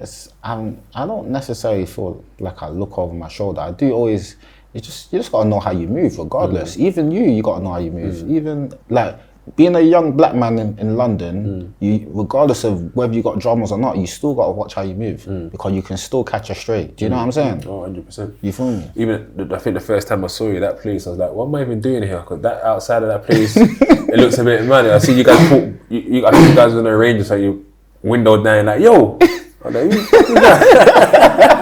It's, 0.00 0.32
um, 0.42 0.78
I 0.94 1.06
don't 1.06 1.28
necessarily 1.28 1.84
feel 1.86 2.24
like 2.40 2.62
I 2.62 2.68
look 2.68 2.96
over 2.96 3.12
my 3.12 3.28
shoulder. 3.28 3.60
I 3.60 3.72
do 3.72 3.92
always. 3.92 4.36
You 4.72 4.80
just 4.80 5.12
you 5.12 5.18
just 5.18 5.32
gotta 5.32 5.48
know 5.48 5.60
how 5.60 5.70
you 5.70 5.88
move, 5.88 6.18
regardless. 6.18 6.78
Even 6.78 7.10
you, 7.10 7.24
you 7.24 7.42
gotta 7.42 7.64
know 7.64 7.72
how 7.72 7.78
you 7.78 7.90
move. 7.90 8.30
Even 8.30 8.72
like 8.90 9.18
being 9.56 9.76
a 9.76 9.80
young 9.80 10.16
black 10.16 10.34
man 10.34 10.58
in, 10.58 10.78
in 10.78 10.96
London, 10.96 11.44
hmm. 11.44 11.84
you 11.84 12.06
regardless 12.10 12.64
of 12.64 12.94
whether 12.94 13.12
you 13.12 13.22
got 13.22 13.38
dramas 13.38 13.72
or 13.72 13.78
not, 13.78 13.96
you 13.96 14.06
still 14.06 14.34
gotta 14.34 14.52
watch 14.52 14.74
how 14.74 14.82
you 14.82 14.94
move 14.94 15.24
hmm. 15.24 15.48
because 15.48 15.72
you 15.72 15.82
can 15.82 15.96
still 15.96 16.24
catch 16.24 16.50
a 16.50 16.54
straight. 16.54 16.96
Do 16.96 17.04
you 17.04 17.08
know 17.10 17.16
hmm. 17.16 17.26
what 17.28 17.36
I'm 17.38 17.60
saying? 17.60 17.66
oh, 17.66 17.88
100%. 17.88 18.36
You 18.42 18.52
feel 18.52 18.70
me? 18.72 18.90
even 18.96 19.50
I 19.52 19.58
think 19.58 19.74
the 19.74 19.80
first 19.80 20.08
time 20.08 20.24
I 20.24 20.28
saw 20.28 20.50
you 20.50 20.60
that 20.60 20.80
place, 20.80 21.06
I 21.06 21.10
was 21.10 21.18
like, 21.18 21.32
"What 21.32 21.46
am 21.46 21.54
I 21.54 21.62
even 21.62 21.80
doing 21.80 22.02
here?" 22.02 22.20
Because 22.20 22.40
that 22.42 22.62
outside 22.62 23.02
of 23.02 23.08
that 23.08 23.24
place, 23.24 23.56
it 23.56 24.18
looks 24.18 24.38
a 24.38 24.44
bit 24.44 24.64
mad. 24.64 24.86
I 24.86 24.98
see 24.98 25.16
you 25.16 25.24
guys 25.24 25.48
put, 25.48 25.62
you, 25.88 26.00
you, 26.00 26.26
I 26.26 26.32
see 26.32 26.48
you 26.48 26.54
guys 26.54 26.74
on 26.74 26.84
the 26.84 26.96
range, 26.96 27.26
so 27.26 27.34
you 27.36 27.66
window 28.02 28.42
down, 28.42 28.66
like, 28.66 28.80
"Yo," 28.80 29.18
like, 29.20 29.72
"Who 29.72 29.88
the 29.88 30.08
fuck 30.10 30.28
is 30.28 30.34
that?" 30.34 31.58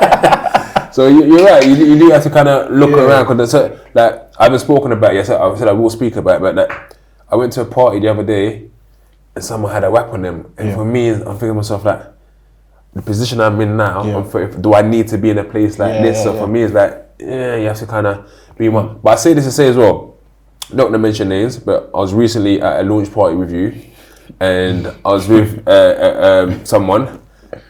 so 0.93 1.09
you, 1.09 1.25
you're 1.25 1.45
right. 1.45 1.67
You, 1.67 1.75
you 1.75 1.99
do 1.99 2.11
have 2.11 2.23
to 2.23 2.31
kind 2.31 2.49
of 2.49 2.71
look 2.71 2.91
around 2.91 3.25
because 3.25 3.55
like 3.95 4.27
I 4.39 4.45
haven't 4.45 4.61
spoken 4.61 4.93
about 4.93 5.13
it. 5.13 5.17
Yes, 5.17 5.31
I 5.31 5.57
said 5.57 5.69
I 5.69 5.73
will 5.73 5.91
speak 5.91 6.17
about 6.17 6.37
it, 6.37 6.41
but 6.41 6.55
like, 6.55 6.96
I 7.31 7.37
went 7.37 7.53
to 7.55 7.63
a 7.63 7.65
party 7.65 8.01
the 8.01 8.09
other 8.09 8.23
day, 8.25 8.71
and 9.35 9.45
someone 9.45 9.73
had 9.73 9.85
a 9.85 9.91
whip 9.91 10.09
on 10.13 10.23
them, 10.23 10.53
and 10.57 10.73
for 10.75 10.85
me, 10.85 11.11
I'm 11.11 11.23
thinking 11.25 11.49
to 11.49 11.55
myself 11.55 11.85
like. 11.85 12.03
The 12.95 13.03
position 13.03 13.43
I'm 13.43 13.61
in 13.61 13.77
now, 13.77 14.05
Yeah. 14.07 14.17
I'm 14.17 14.25
for, 14.27 14.47
do 14.47 14.73
I 14.73 14.81
need 14.81 15.09
to 15.09 15.19
be 15.19 15.29
in 15.29 15.37
a 15.37 15.45
place 15.45 15.79
like 15.79 15.93
Yeah, 15.97 16.03
this? 16.03 16.17
yeah, 16.17 16.23
so 16.25 16.33
yeah. 16.33 16.41
for 16.41 16.47
me, 16.47 16.63
it's 16.63 16.73
like, 16.73 17.07
yeah, 17.19 17.57
you 17.57 17.67
have 17.67 17.77
to 17.81 17.87
kind 17.87 18.07
of 18.07 18.27
be 18.57 18.71
more. 18.71 18.85
But 19.03 19.11
I 19.11 19.15
say 19.17 19.35
this 19.35 19.45
to 19.45 19.53
say 19.53 19.69
as 19.69 19.77
well, 19.77 20.15
not 20.73 20.85
going 20.85 20.93
to 20.95 20.99
mention 20.99 21.29
names, 21.29 21.59
but 21.59 21.91
I 21.95 21.99
was 21.99 22.15
recently 22.15 22.59
at 22.63 22.81
a 22.81 22.83
launch 22.89 23.13
party 23.13 23.37
with 23.37 23.53
you, 23.53 23.75
and 24.41 24.87
I 25.05 25.09
was 25.13 25.29
with 25.29 25.63
uh, 25.69 25.71
uh, 25.71 26.47
um, 26.49 26.65
someone, 26.65 27.21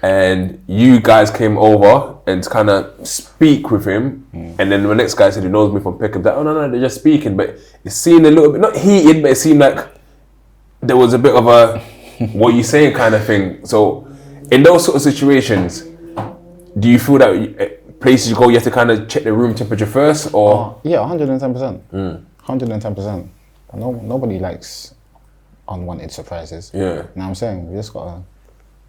and 0.02 0.62
you 0.66 1.00
guys 1.00 1.30
came 1.30 1.56
over 1.58 2.16
and 2.26 2.44
kind 2.46 2.70
of 2.70 3.06
speak 3.06 3.70
with 3.70 3.84
him, 3.86 4.26
and 4.32 4.70
then 4.72 4.82
the 4.82 4.94
next 4.94 5.14
guy 5.14 5.30
said 5.30 5.42
he 5.42 5.48
knows 5.48 5.72
me 5.72 5.80
from 5.80 5.98
Peckham. 5.98 6.22
Like, 6.22 6.34
oh 6.34 6.42
no, 6.42 6.54
no, 6.54 6.70
they're 6.70 6.80
just 6.80 6.98
speaking, 7.00 7.36
but 7.36 7.56
it 7.84 7.90
seemed 7.90 8.26
a 8.26 8.30
little 8.30 8.52
bit 8.52 8.60
not 8.60 8.76
heated, 8.76 9.22
but 9.22 9.30
it 9.32 9.36
seemed 9.36 9.60
like 9.60 9.86
there 10.80 10.96
was 10.96 11.12
a 11.14 11.18
bit 11.18 11.34
of 11.34 11.46
a 11.46 11.78
what 12.32 12.54
you 12.54 12.62
saying 12.62 12.94
kind 12.94 13.14
of 13.14 13.24
thing. 13.24 13.64
So 13.66 14.08
in 14.50 14.62
those 14.62 14.84
sort 14.84 14.96
of 14.96 15.02
situations, 15.02 15.82
do 16.78 16.88
you 16.88 16.98
feel 16.98 17.18
that 17.18 17.30
eh, 17.58 17.68
places 18.00 18.30
you 18.30 18.36
go, 18.36 18.48
you 18.48 18.54
have 18.54 18.64
to 18.64 18.70
kind 18.70 18.90
of 18.90 19.08
check 19.08 19.24
the 19.24 19.32
room 19.32 19.54
temperature 19.54 19.86
first, 19.86 20.32
or 20.34 20.78
Yeah, 20.84 20.98
110%. 20.98 22.22
110%. 22.46 23.28
No, 23.74 23.92
nobody 23.92 24.38
likes 24.38 24.94
unwanted 25.68 26.12
surprises. 26.12 26.70
yeah? 26.72 26.80
You 26.80 26.92
know 26.94 27.02
what 27.14 27.24
I'm 27.24 27.34
saying? 27.34 27.68
We 27.70 27.76
just 27.76 27.92
gotta, 27.92 28.22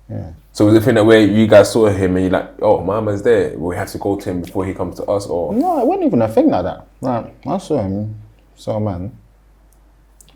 yeah. 0.10 0.34
So 0.54 0.66
was 0.66 0.74
the 0.74 0.82
thing 0.82 0.96
that 0.96 1.06
where 1.06 1.20
you 1.20 1.48
guys 1.48 1.72
saw 1.72 1.88
him 1.88 2.16
and 2.16 2.26
you're 2.26 2.32
like, 2.32 2.62
oh, 2.62 2.84
Mama's 2.84 3.22
there, 3.24 3.58
we 3.58 3.76
have 3.76 3.90
to 3.92 3.98
go 3.98 4.16
to 4.16 4.30
him 4.30 4.42
before 4.42 4.66
he 4.66 4.74
comes 4.74 4.96
to 4.98 5.04
us, 5.04 5.28
or 5.28 5.54
No, 5.54 5.80
it 5.80 5.86
wasn't 5.86 6.08
even 6.08 6.22
a 6.22 6.28
thing 6.28 6.50
like 6.50 6.64
that. 6.64 6.88
Like, 7.02 7.36
I 7.46 7.58
saw 7.58 7.82
him, 7.82 8.20
saw 8.56 8.78
a 8.78 8.80
man. 8.80 9.18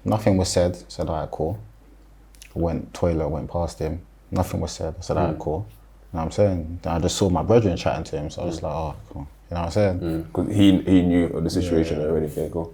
Nothing 0.04 0.38
was 0.38 0.50
said. 0.50 0.76
Said, 0.92 1.10
alright, 1.10 1.32
cool. 1.32 1.60
Went 2.54 2.94
toilet, 2.94 3.30
went 3.30 3.50
past 3.50 3.80
him. 3.80 4.02
Nothing 4.30 4.60
was 4.60 4.72
said. 4.74 4.96
I 4.98 5.02
said, 5.02 5.18
alright, 5.18 5.36
mm. 5.36 5.40
cool. 5.40 5.66
You 5.70 6.18
know 6.18 6.20
what 6.20 6.26
I'm 6.26 6.32
saying? 6.32 6.80
Then 6.82 6.94
I 6.94 7.00
just 7.00 7.18
saw 7.18 7.30
my 7.30 7.44
brethren 7.44 7.78
chatting 7.78 8.04
to 8.06 8.18
him, 8.18 8.30
so 8.30 8.42
I 8.42 8.46
was 8.46 8.60
mm. 8.60 8.64
like, 8.64 8.74
oh, 8.74 8.96
cool. 9.10 9.28
You 9.50 9.56
know 9.56 9.62
what 9.62 9.66
I'm 9.66 9.72
saying? 9.72 10.00
Mm. 10.00 10.28
because 10.28 10.56
he 10.56 10.82
he 10.82 11.02
knew 11.02 11.26
of 11.28 11.44
the 11.44 11.50
situation 11.50 12.00
already. 12.02 12.28
Okay, 12.28 12.50
cool. 12.52 12.74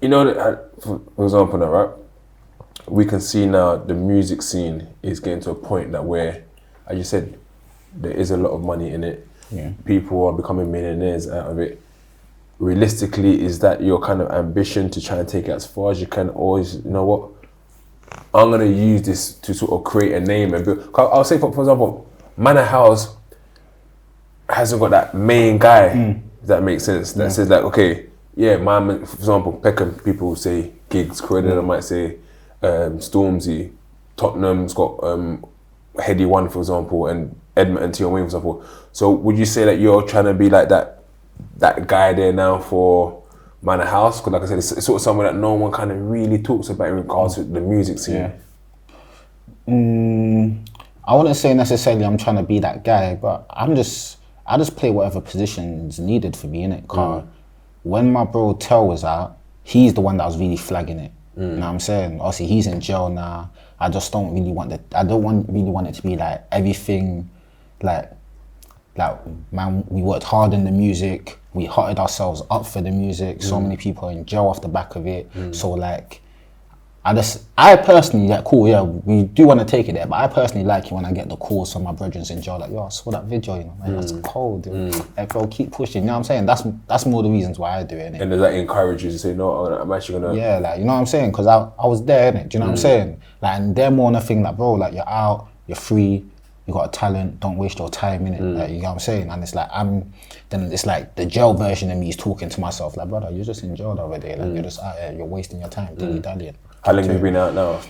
You 0.00 0.08
know 0.08 0.24
that, 0.24 0.36
uh, 0.38 0.56
for, 0.80 1.00
for 1.14 1.24
example, 1.24 1.58
now 1.58 1.66
right, 1.66 1.90
we 2.86 3.04
can 3.04 3.20
see 3.20 3.46
now 3.46 3.76
the 3.76 3.94
music 3.94 4.42
scene 4.42 4.88
is 5.02 5.20
getting 5.20 5.40
to 5.40 5.50
a 5.50 5.54
point 5.54 5.92
that 5.92 6.04
where, 6.04 6.44
as 6.86 6.98
you 6.98 7.04
said, 7.04 7.38
there 7.94 8.12
is 8.12 8.30
a 8.30 8.36
lot 8.36 8.50
of 8.50 8.62
money 8.62 8.90
in 8.90 9.04
it. 9.04 9.26
Yeah. 9.50 9.72
People 9.84 10.26
are 10.26 10.32
becoming 10.32 10.70
millionaires 10.70 11.28
out 11.28 11.50
of 11.50 11.58
it. 11.58 11.80
Realistically, 12.58 13.42
is 13.42 13.58
that 13.60 13.82
your 13.82 14.00
kind 14.00 14.20
of 14.20 14.30
ambition 14.30 14.90
to 14.90 15.00
try 15.00 15.18
and 15.18 15.28
take 15.28 15.46
it 15.48 15.52
as 15.52 15.66
far 15.66 15.90
as 15.90 16.00
you 16.00 16.06
can, 16.06 16.28
is 16.58 16.76
you 16.76 16.90
know 16.90 17.04
what? 17.04 17.30
I'm 18.34 18.50
gonna 18.50 18.64
use 18.64 19.02
this 19.02 19.34
to 19.34 19.54
sort 19.54 19.72
of 19.72 19.84
create 19.84 20.12
a 20.12 20.20
name 20.20 20.54
and 20.54 20.64
build. 20.64 20.90
I'll 20.94 21.24
say, 21.24 21.38
for, 21.38 21.52
for 21.52 21.62
example, 21.62 22.06
Manor 22.36 22.64
House 22.64 23.16
hasn't 24.48 24.80
got 24.80 24.90
that 24.90 25.14
main 25.14 25.58
guy. 25.58 25.90
Hmm. 25.90 26.26
If 26.42 26.46
that 26.46 26.62
makes 26.62 26.84
sense. 26.84 27.12
That 27.12 27.32
says 27.32 27.48
like, 27.48 27.62
okay, 27.64 28.06
yeah, 28.36 28.56
my 28.56 28.80
for 28.80 29.16
example, 29.16 29.52
Peckham 29.52 29.94
people 29.94 30.36
say 30.36 30.72
Giggs. 30.88 31.20
Croydon 31.20 31.64
might 31.64 31.84
say 31.84 32.16
um, 32.62 32.98
Stormzy. 32.98 33.72
Tottenham's 34.16 34.74
got 34.74 35.02
um, 35.02 35.44
Headie 35.96 36.26
One, 36.26 36.48
for 36.48 36.58
example, 36.58 37.06
and 37.06 37.34
Edmonton 37.56 37.92
Tion 37.92 38.10
Wayne, 38.10 38.22
for 38.22 38.26
example. 38.26 38.64
So 38.92 39.10
would 39.10 39.38
you 39.38 39.46
say 39.46 39.64
that 39.64 39.78
you're 39.78 40.02
trying 40.02 40.26
to 40.26 40.34
be 40.34 40.50
like 40.50 40.68
that 40.68 41.02
that 41.56 41.86
guy 41.86 42.12
there 42.12 42.32
now 42.32 42.58
for 42.58 43.22
Manor 43.62 43.86
House? 43.86 44.20
Because 44.20 44.32
like 44.32 44.42
I 44.42 44.46
said, 44.46 44.58
it's, 44.58 44.72
it's 44.72 44.86
sort 44.86 45.00
of 45.00 45.02
something 45.02 45.24
that 45.24 45.36
no 45.36 45.54
one 45.54 45.72
kind 45.72 45.90
of 45.90 45.98
really 46.10 46.40
talks 46.40 46.68
about 46.68 46.88
in 46.88 46.94
regards 46.96 47.36
to 47.36 47.44
the 47.44 47.60
music 47.60 47.98
scene. 47.98 48.16
Yeah. 48.16 48.32
Mm, 49.68 50.66
I 51.04 51.14
wouldn't 51.14 51.36
say 51.36 51.54
necessarily 51.54 52.04
I'm 52.04 52.18
trying 52.18 52.36
to 52.36 52.42
be 52.42 52.58
that 52.60 52.84
guy, 52.84 53.14
but 53.14 53.46
I'm 53.50 53.74
just 53.74 54.18
I 54.46 54.56
just 54.56 54.76
play 54.76 54.90
whatever 54.90 55.20
position's 55.20 55.98
needed 55.98 56.36
for 56.36 56.46
me 56.46 56.64
in 56.64 56.72
it. 56.72 56.88
Car. 56.88 57.24
When 57.82 58.12
my 58.12 58.24
bro 58.24 58.54
Tell 58.54 58.86
was 58.86 59.04
out, 59.04 59.38
he's 59.62 59.94
the 59.94 60.00
one 60.00 60.18
that 60.18 60.26
was 60.26 60.36
really 60.36 60.56
flagging 60.56 60.98
it. 60.98 61.12
You 61.40 61.46
know 61.46 61.60
what 61.60 61.66
I'm 61.66 61.80
saying? 61.80 62.20
Obviously 62.20 62.46
he's 62.46 62.66
in 62.66 62.80
jail 62.80 63.08
now. 63.08 63.50
I 63.78 63.88
just 63.88 64.12
don't 64.12 64.34
really 64.34 64.52
want 64.52 64.70
the 64.70 64.80
I 64.98 65.04
don't 65.04 65.22
want 65.22 65.48
really 65.48 65.70
want 65.70 65.86
it 65.86 65.94
to 65.94 66.02
be 66.02 66.16
like 66.16 66.44
everything 66.52 67.30
like 67.82 68.10
like 68.96 69.18
man 69.52 69.84
we 69.88 70.02
worked 70.02 70.24
hard 70.24 70.52
in 70.52 70.64
the 70.64 70.70
music. 70.70 71.38
We 71.54 71.64
hotted 71.66 71.98
ourselves 71.98 72.42
up 72.50 72.66
for 72.66 72.80
the 72.82 72.90
music. 72.90 73.42
So 73.42 73.56
mm. 73.56 73.62
many 73.62 73.76
people 73.76 74.08
are 74.08 74.12
in 74.12 74.24
jail 74.26 74.46
off 74.46 74.60
the 74.60 74.68
back 74.68 74.96
of 74.96 75.06
it. 75.06 75.32
Mm. 75.32 75.54
So 75.54 75.70
like 75.70 76.20
I 77.02 77.14
just, 77.14 77.44
I 77.56 77.76
personally 77.76 78.28
like 78.28 78.44
cool. 78.44 78.68
Yeah, 78.68 78.82
we 78.82 79.22
do 79.22 79.46
want 79.46 79.60
to 79.60 79.64
take 79.64 79.88
it 79.88 79.94
there, 79.94 80.06
but 80.06 80.16
I 80.16 80.26
personally 80.26 80.66
like 80.66 80.86
it 80.86 80.92
when 80.92 81.06
I 81.06 81.12
get 81.12 81.30
the 81.30 81.36
calls 81.36 81.72
from 81.72 81.84
my 81.84 81.92
brethren 81.92 82.24
in 82.28 82.42
jail. 82.42 82.58
Like, 82.58 82.70
yo, 82.70 82.84
I 82.84 82.88
saw 82.90 83.10
that 83.12 83.24
video, 83.24 83.56
you 83.56 83.64
know, 83.64 83.76
man, 83.80 83.96
that's 83.96 84.12
mm. 84.12 84.22
cold. 84.22 84.64
Dude. 84.64 84.92
Mm. 84.92 85.16
Like, 85.16 85.30
bro, 85.30 85.46
keep 85.46 85.72
pushing. 85.72 86.02
You 86.02 86.08
know 86.08 86.12
what 86.12 86.18
I'm 86.18 86.24
saying? 86.24 86.46
That's 86.46 86.62
that's 86.86 87.06
more 87.06 87.22
the 87.22 87.30
reasons 87.30 87.58
why 87.58 87.78
I 87.78 87.84
do 87.84 87.96
it. 87.96 88.12
innit? 88.12 88.20
And 88.20 88.30
does 88.30 88.40
that 88.40 88.52
encourage 88.52 89.02
you 89.02 89.10
to 89.10 89.18
say, 89.18 89.32
no, 89.32 89.66
I'm 89.66 89.90
actually 89.92 90.20
gonna 90.20 90.36
Yeah, 90.36 90.58
like 90.58 90.78
you 90.78 90.84
know 90.84 90.92
what 90.92 90.98
I'm 90.98 91.06
saying? 91.06 91.30
Because 91.30 91.46
I, 91.46 91.70
I 91.78 91.86
was 91.86 92.04
there, 92.04 92.32
innit? 92.32 92.50
Do 92.50 92.56
you 92.56 92.60
know 92.60 92.66
what 92.66 92.72
I'm 92.72 92.76
mm. 92.76 92.82
saying? 92.82 93.22
Like, 93.40 93.58
and 93.58 93.74
they're 93.74 93.90
more 93.90 94.08
on 94.08 94.16
a 94.16 94.20
thing 94.20 94.42
like, 94.42 94.58
bro, 94.58 94.74
like 94.74 94.92
you're 94.92 95.08
out, 95.08 95.48
you're 95.66 95.76
free, 95.76 96.22
you 96.66 96.74
got 96.74 96.94
a 96.94 96.98
talent, 96.98 97.40
don't 97.40 97.56
waste 97.56 97.78
your 97.78 97.88
time 97.88 98.26
in 98.26 98.34
it. 98.34 98.42
Like, 98.42 98.70
you 98.70 98.76
know 98.76 98.88
what 98.88 98.92
I'm 98.92 98.98
saying? 98.98 99.30
And 99.30 99.42
it's 99.42 99.54
like 99.54 99.70
I'm, 99.72 100.12
then 100.50 100.70
it's 100.70 100.84
like 100.84 101.14
the 101.16 101.24
jail 101.24 101.54
version 101.54 101.90
of 101.90 101.96
me 101.96 102.10
is 102.10 102.16
talking 102.16 102.50
to 102.50 102.60
myself, 102.60 102.98
like, 102.98 103.08
brother, 103.08 103.30
you're 103.30 103.44
just 103.44 103.62
in 103.62 103.74
jail 103.74 103.94
the 103.94 104.02
other 104.02 104.18
day, 104.18 104.36
like 104.36 104.52
you're 104.52 104.62
just 104.62 104.80
out 104.80 104.98
here, 104.98 105.14
you're 105.16 105.24
wasting 105.24 105.60
your 105.60 105.70
time, 105.70 105.94
dilly 105.94 106.18
dallying. 106.20 106.56
How 106.84 106.92
long 106.92 107.04
have 107.04 107.12
you 107.14 107.18
been 107.20 107.36
out 107.36 107.54
now? 107.54 107.80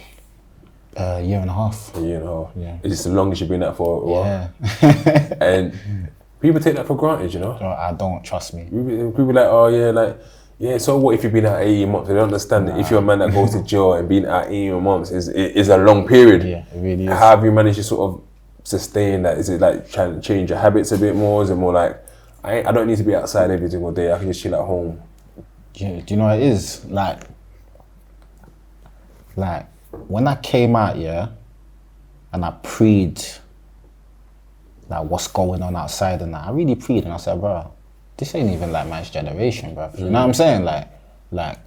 Uh, 0.97 1.19
a 1.19 1.23
year 1.23 1.39
and 1.39 1.49
a 1.49 1.53
half. 1.53 1.97
A 1.97 2.01
year 2.01 2.19
and 2.19 2.29
a 2.29 2.33
half. 2.33 2.51
Yeah. 2.57 2.79
Is 2.83 2.91
this 2.91 3.05
the 3.05 3.11
longest 3.11 3.41
you've 3.41 3.51
been 3.51 3.63
out 3.63 3.77
for 3.77 4.03
a 4.03 4.07
while? 4.07 4.25
Yeah. 4.25 5.35
And 5.41 6.11
people 6.41 6.61
take 6.61 6.75
that 6.77 6.87
for 6.87 6.97
granted, 6.97 7.33
you 7.33 7.41
know. 7.41 7.57
No, 7.59 7.69
I 7.69 7.93
don't 7.93 8.23
trust 8.25 8.55
me. 8.55 8.65
People, 8.65 9.13
people 9.13 9.33
like, 9.33 9.47
oh 9.47 9.69
yeah, 9.69 9.91
like 9.91 10.19
yeah. 10.59 10.79
So 10.79 10.99
what 10.99 11.15
if 11.15 11.23
you've 11.23 11.33
been 11.33 11.47
out 11.47 11.63
18 11.63 11.89
months? 11.91 12.09
They 12.09 12.15
don't 12.15 12.25
understand 12.25 12.69
that 12.69 12.79
if 12.79 12.91
you're 12.91 12.99
a 12.99 13.03
man 13.03 13.21
that 13.21 13.33
goes 13.33 13.53
to 13.53 13.63
jail 13.63 13.95
and 13.95 14.09
being 14.09 14.27
out 14.27 14.47
18 14.49 14.83
months 14.83 15.11
is 15.13 15.29
is 15.29 15.69
a 15.69 15.77
long 15.77 16.07
period. 16.07 16.43
Yeah, 16.43 16.65
it 16.75 16.81
really 16.81 17.07
is. 17.07 17.11
How 17.13 17.31
have 17.37 17.45
you 17.45 17.53
managed 17.53 17.77
to 17.77 17.85
sort 17.85 18.11
of 18.11 18.23
sustain 18.65 19.23
that? 19.23 19.39
Is 19.39 19.49
it 19.49 19.61
like 19.61 19.91
trying 19.91 20.15
to 20.15 20.21
change 20.21 20.51
your 20.51 20.59
habits 20.59 20.91
a 20.93 20.99
bit 20.99 21.15
more? 21.15 21.43
Is 21.45 21.51
it 21.51 21.55
more 21.57 21.73
like 21.73 22.05
I 22.43 22.65
I 22.65 22.73
don't 22.73 22.89
need 22.89 22.99
to 22.99 23.05
be 23.05 23.15
outside 23.15 23.51
every 23.51 23.71
single 23.71 23.93
day. 23.93 24.13
I 24.13 24.19
can 24.19 24.27
just 24.27 24.43
chill 24.43 24.55
at 24.55 24.65
home. 24.65 25.01
Yeah, 25.75 26.01
do 26.01 26.15
you 26.15 26.17
know 26.17 26.25
what 26.27 26.39
it 26.39 26.43
is? 26.43 26.85
Like, 26.87 27.23
like 29.37 29.67
when 30.09 30.27
I 30.29 30.37
came 30.37 30.77
out, 30.77 30.97
yeah, 30.97 31.29
and 32.33 32.45
I 32.45 32.51
prayed, 32.63 33.21
like 34.89 35.05
what's 35.05 35.29
going 35.29 35.63
on 35.63 35.77
outside 35.77 36.23
and 36.23 36.35
that, 36.35 36.47
I 36.47 36.51
really 36.51 36.75
prayed 36.75 37.05
and 37.05 37.13
I 37.13 37.17
said, 37.17 37.41
bro, 37.41 37.73
this 38.17 38.35
ain't 38.35 38.51
even 38.51 38.73
like 38.73 38.87
my 38.89 39.03
generation, 39.03 39.75
bro. 39.75 39.91
You 39.97 40.05
know 40.05 40.13
what 40.13 40.19
I'm 40.21 40.31
mm. 40.31 40.37
saying? 40.37 40.65
Like, 40.65 40.89
like 41.31 41.59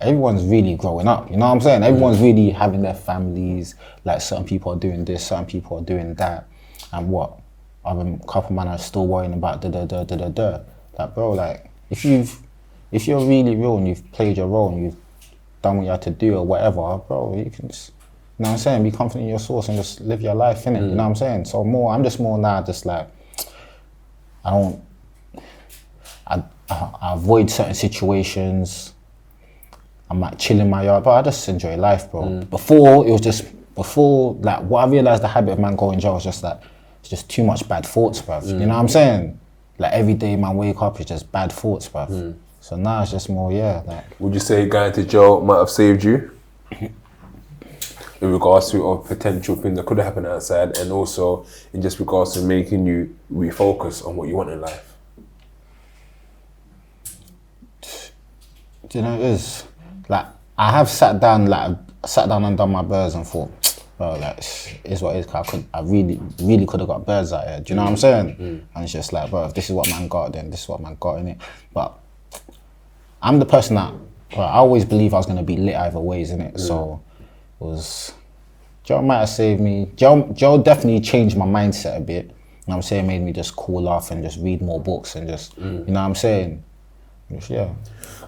everyone's 0.00 0.42
really 0.44 0.74
growing 0.74 1.08
up. 1.08 1.30
You 1.30 1.36
know 1.36 1.46
what 1.46 1.52
I'm 1.52 1.60
saying? 1.60 1.82
Everyone's 1.82 2.20
really 2.20 2.50
having 2.50 2.82
their 2.82 2.94
families. 2.94 3.74
Like 4.04 4.20
certain 4.20 4.44
people 4.44 4.72
are 4.72 4.78
doing 4.78 5.04
this, 5.04 5.26
certain 5.26 5.46
people 5.46 5.78
are 5.78 5.84
doing 5.84 6.14
that, 6.14 6.48
and 6.92 7.08
what? 7.08 7.38
Other 7.84 8.18
couple 8.28 8.54
man 8.54 8.68
are 8.68 8.78
still 8.78 9.06
worrying 9.06 9.32
about 9.32 9.60
da 9.60 9.68
da 9.68 9.84
da 9.84 10.04
da 10.04 10.16
da 10.16 10.28
da. 10.28 10.60
Like, 10.98 11.14
bro, 11.14 11.32
like 11.32 11.70
if 11.90 12.04
you've 12.04 12.38
if 12.92 13.08
you're 13.08 13.24
really 13.24 13.56
real 13.56 13.78
and 13.78 13.88
you've 13.88 14.12
played 14.12 14.36
your 14.36 14.46
role 14.46 14.68
and 14.68 14.84
you've 14.84 14.96
done 15.62 15.78
what 15.78 15.84
you 15.84 15.90
had 15.90 16.02
to 16.02 16.10
do 16.10 16.36
or 16.36 16.44
whatever, 16.44 16.98
bro, 16.98 17.34
you 17.36 17.50
can 17.50 17.68
just, 17.68 17.90
you 18.38 18.44
know 18.44 18.50
what 18.50 18.54
I'm 18.54 18.58
saying, 18.58 18.82
be 18.82 18.90
confident 18.90 19.24
in 19.24 19.30
your 19.30 19.38
source 19.38 19.68
and 19.68 19.76
just 19.76 20.00
live 20.00 20.20
your 20.20 20.34
life, 20.34 20.64
innit? 20.64 20.76
You 20.76 20.82
mm. 20.82 20.90
know 20.90 20.96
what 20.96 21.10
I'm 21.10 21.14
saying? 21.14 21.44
So 21.46 21.64
more, 21.64 21.92
I'm 21.92 22.02
just 22.02 22.20
more 22.20 22.36
now 22.38 22.62
just 22.62 22.84
like, 22.84 23.08
I 24.44 24.50
don't, 24.50 24.82
I, 26.26 26.42
I, 26.68 27.12
avoid 27.12 27.50
certain 27.50 27.74
situations. 27.74 28.94
I'm 30.10 30.20
like 30.20 30.38
chilling 30.38 30.68
my 30.68 30.84
yard, 30.84 31.04
but 31.04 31.12
I 31.12 31.22
just 31.22 31.48
enjoy 31.48 31.76
life, 31.76 32.10
bro. 32.10 32.22
Mm. 32.22 32.50
Before, 32.50 33.06
it 33.06 33.10
was 33.10 33.20
just, 33.20 33.44
before, 33.74 34.34
like, 34.34 34.60
what 34.62 34.86
I 34.86 34.90
realized 34.90 35.22
the 35.22 35.28
habit 35.28 35.52
of 35.52 35.58
man 35.58 35.76
going 35.76 36.00
jail 36.00 36.14
was 36.14 36.24
just 36.24 36.42
that 36.42 36.62
it's 37.00 37.08
just 37.08 37.30
too 37.30 37.44
much 37.44 37.68
bad 37.68 37.86
thoughts, 37.86 38.20
bruv. 38.20 38.42
Mm. 38.42 38.60
You 38.60 38.66
know 38.66 38.74
what 38.74 38.80
I'm 38.80 38.88
saying? 38.88 39.40
Like, 39.78 39.92
every 39.92 40.14
day 40.14 40.36
man 40.36 40.56
wake 40.56 40.80
up, 40.82 41.00
it's 41.00 41.08
just 41.08 41.30
bad 41.30 41.52
thoughts, 41.52 41.88
bruv. 41.88 42.36
So 42.62 42.76
now 42.76 43.02
it's 43.02 43.10
just 43.10 43.28
more, 43.28 43.52
yeah, 43.52 43.82
like, 43.84 44.04
Would 44.20 44.34
you 44.34 44.40
say 44.40 44.66
going 44.68 44.92
to 44.92 45.02
jail 45.02 45.40
might 45.40 45.58
have 45.58 45.68
saved 45.68 46.04
you? 46.04 46.30
In 46.70 48.30
regards 48.30 48.70
to 48.70 48.88
a 48.88 49.02
potential 49.02 49.56
thing 49.56 49.74
that 49.74 49.84
could 49.84 49.98
have 49.98 50.06
happened 50.06 50.28
outside, 50.28 50.78
and 50.78 50.92
also 50.92 51.44
in 51.72 51.82
just 51.82 51.98
regards 51.98 52.34
to 52.34 52.40
making 52.40 52.86
you 52.86 53.16
refocus 53.32 54.06
on 54.06 54.14
what 54.14 54.28
you 54.28 54.36
want 54.36 54.50
in 54.50 54.60
life. 54.60 54.94
Do 58.88 58.98
you 58.98 59.02
know 59.02 59.14
it 59.16 59.22
is? 59.22 59.64
Like 60.08 60.26
I 60.56 60.70
have 60.70 60.88
sat 60.88 61.18
down, 61.18 61.46
like 61.46 61.76
sat 62.06 62.28
down 62.28 62.44
and 62.44 62.56
done 62.56 62.70
my 62.70 62.82
birds 62.82 63.16
and 63.16 63.26
thought, 63.26 63.50
bro, 63.98 64.12
like 64.20 64.38
is 64.84 65.02
what 65.02 65.16
it 65.16 65.18
is. 65.18 65.26
'cause 65.26 65.48
I 65.48 65.50
could, 65.50 65.64
I 65.74 65.80
really, 65.80 66.20
really 66.40 66.64
could 66.64 66.78
have 66.78 66.88
got 66.88 67.04
birds 67.04 67.32
out 67.32 67.48
here. 67.48 67.58
Do 67.58 67.72
you 67.72 67.74
know 67.74 67.82
what 67.82 67.90
I'm 67.90 67.96
saying? 67.96 68.36
Mm. 68.36 68.62
And 68.76 68.84
it's 68.84 68.92
just 68.92 69.12
like, 69.12 69.30
bro, 69.30 69.46
if 69.46 69.54
this 69.54 69.68
is 69.68 69.74
what 69.74 69.88
man 69.90 70.06
got, 70.06 70.32
then 70.32 70.48
this 70.48 70.62
is 70.62 70.68
what 70.68 70.80
man 70.80 70.96
got 71.00 71.16
in 71.16 71.26
it. 71.26 71.38
But 71.74 71.98
I'm 73.22 73.38
the 73.38 73.46
person 73.46 73.76
that, 73.76 73.94
bro, 74.34 74.42
I 74.42 74.56
always 74.56 74.84
believe 74.84 75.14
I 75.14 75.16
was 75.16 75.26
gonna 75.26 75.42
be 75.42 75.56
lit 75.56 75.76
either 75.76 76.00
ways, 76.00 76.30
in 76.30 76.40
it. 76.40 76.54
Mm. 76.54 76.60
So 76.60 77.02
it 77.60 77.64
was. 77.64 78.14
Joe 78.84 79.00
might 79.00 79.20
have 79.20 79.28
saved 79.28 79.60
me. 79.60 79.92
Joe, 79.94 80.28
Joe 80.34 80.60
definitely 80.60 81.00
changed 81.00 81.36
my 81.36 81.46
mindset 81.46 81.98
a 81.98 82.00
bit. 82.00 82.24
You 82.24 82.30
know 82.30 82.34
what 82.66 82.74
I'm 82.76 82.82
saying? 82.82 83.06
Made 83.06 83.22
me 83.22 83.32
just 83.32 83.54
cool 83.54 83.88
off 83.88 84.10
and 84.10 84.24
just 84.24 84.40
read 84.40 84.60
more 84.60 84.80
books 84.80 85.14
and 85.14 85.28
just, 85.28 85.58
mm. 85.58 85.86
you 85.86 85.92
know 85.92 86.00
what 86.00 86.06
I'm 86.06 86.14
saying? 86.16 86.64
Just, 87.30 87.48
yeah. 87.48 87.72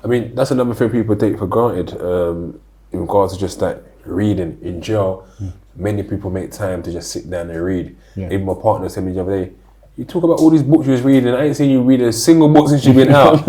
I 0.03 0.07
mean, 0.07 0.35
that's 0.35 0.53
another 0.53 0.75
thing 0.75 0.91
people 0.91 1.17
take 1.17 1.39
for 1.39 1.49
granted 1.49 2.01
um, 2.01 2.61
in 2.93 3.01
regards 3.01 3.33
to 3.35 3.39
just 3.39 3.59
that 3.61 3.83
reading. 4.05 4.59
In 4.63 4.81
jail, 4.81 5.27
mm. 5.41 5.53
many 5.75 6.05
people 6.05 6.31
make 6.31 6.53
time 6.53 6.83
to 6.85 6.93
just 6.93 7.11
sit 7.11 7.29
down 7.29 7.51
and 7.51 7.61
read. 7.61 7.97
Yeah. 8.15 8.27
Even 8.27 8.45
my 8.45 8.55
partner 8.55 8.89
said 8.89 9.05
me 9.05 9.13
the 9.13 9.23
other 9.23 9.45
day, 9.47 9.53
you 9.97 10.05
talk 10.05 10.25
about 10.25 10.41
all 10.41 10.51
these 10.51 10.63
books 10.63 10.87
you 10.87 10.93
was 10.93 11.03
reading, 11.03 11.33
I 11.35 11.45
ain't 11.47 11.57
seen 11.57 11.71
you 11.71 11.83
read 11.83 12.01
a 12.01 12.13
single 12.13 12.49
book 12.49 12.69
since 12.69 12.85
you've 12.85 12.97
been 12.97 13.11
out. 13.15 13.45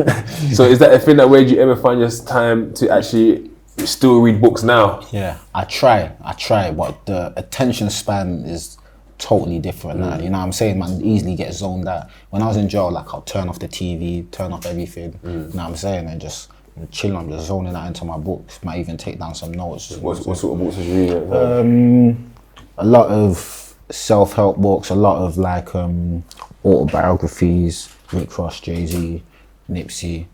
so 0.53 0.63
is 0.63 0.79
that 0.79 0.93
a 0.93 0.99
thing 0.99 1.17
that 1.17 1.29
where 1.29 1.43
do 1.43 1.51
you 1.51 1.59
ever 1.59 1.75
find 1.75 1.99
your 1.99 2.09
time 2.09 2.73
to 2.75 2.89
actually 2.89 3.49
still 3.77 4.21
read 4.21 4.41
books 4.41 4.63
now? 4.63 5.05
Yeah, 5.11 5.39
I 5.53 5.63
try, 5.65 6.11
I 6.23 6.33
try, 6.33 6.71
but 6.71 7.05
the 7.05 7.33
attention 7.35 7.89
span 7.89 8.43
is 8.45 8.77
totally 9.17 9.59
different 9.59 9.99
now. 9.99 10.17
You 10.19 10.29
know 10.29 10.37
what 10.37 10.43
I'm 10.45 10.51
saying? 10.51 10.77
Man, 10.77 11.01
easily 11.01 11.35
get 11.35 11.53
zoned 11.53 11.87
out. 11.87 12.09
When 12.29 12.41
I 12.41 12.47
was 12.47 12.57
in 12.57 12.69
jail, 12.69 12.91
like 12.91 13.13
I'll 13.13 13.21
turn 13.21 13.49
off 13.49 13.59
the 13.59 13.67
TV, 13.67 14.29
turn 14.29 14.51
off 14.51 14.65
everything. 14.65 15.19
You 15.23 15.29
know 15.31 15.45
what 15.45 15.59
I'm 15.59 15.75
saying? 15.75 16.07
And 16.07 16.21
just 16.21 16.51
chilling, 16.91 17.17
I'm 17.17 17.29
just 17.29 17.47
zoning 17.47 17.73
out 17.75 17.87
into 17.87 18.05
my 18.05 18.17
books. 18.17 18.63
Might 18.63 18.79
even 18.79 18.97
take 18.97 19.17
down 19.17 19.33
some 19.33 19.53
notes. 19.53 19.91
What, 19.97 20.25
what 20.27 20.37
sort 20.37 20.53
of 20.53 20.63
books 20.65 20.77
was 20.77 20.85
you 20.85 20.95
reading? 20.95 21.33
Um, 21.33 22.33
a 22.77 22.85
lot 22.85 23.07
of 23.09 23.64
self-help 23.89 24.57
books, 24.57 24.89
a 24.89 24.95
lot 24.95 25.17
of 25.17 25.37
like 25.37 25.75
um, 25.75 26.23
autobiographies, 26.63 27.89
Rick 28.11 28.37
Ross, 28.37 28.59
Jay 28.59 28.85
Z, 28.85 29.23
Nipsey, 29.69 30.25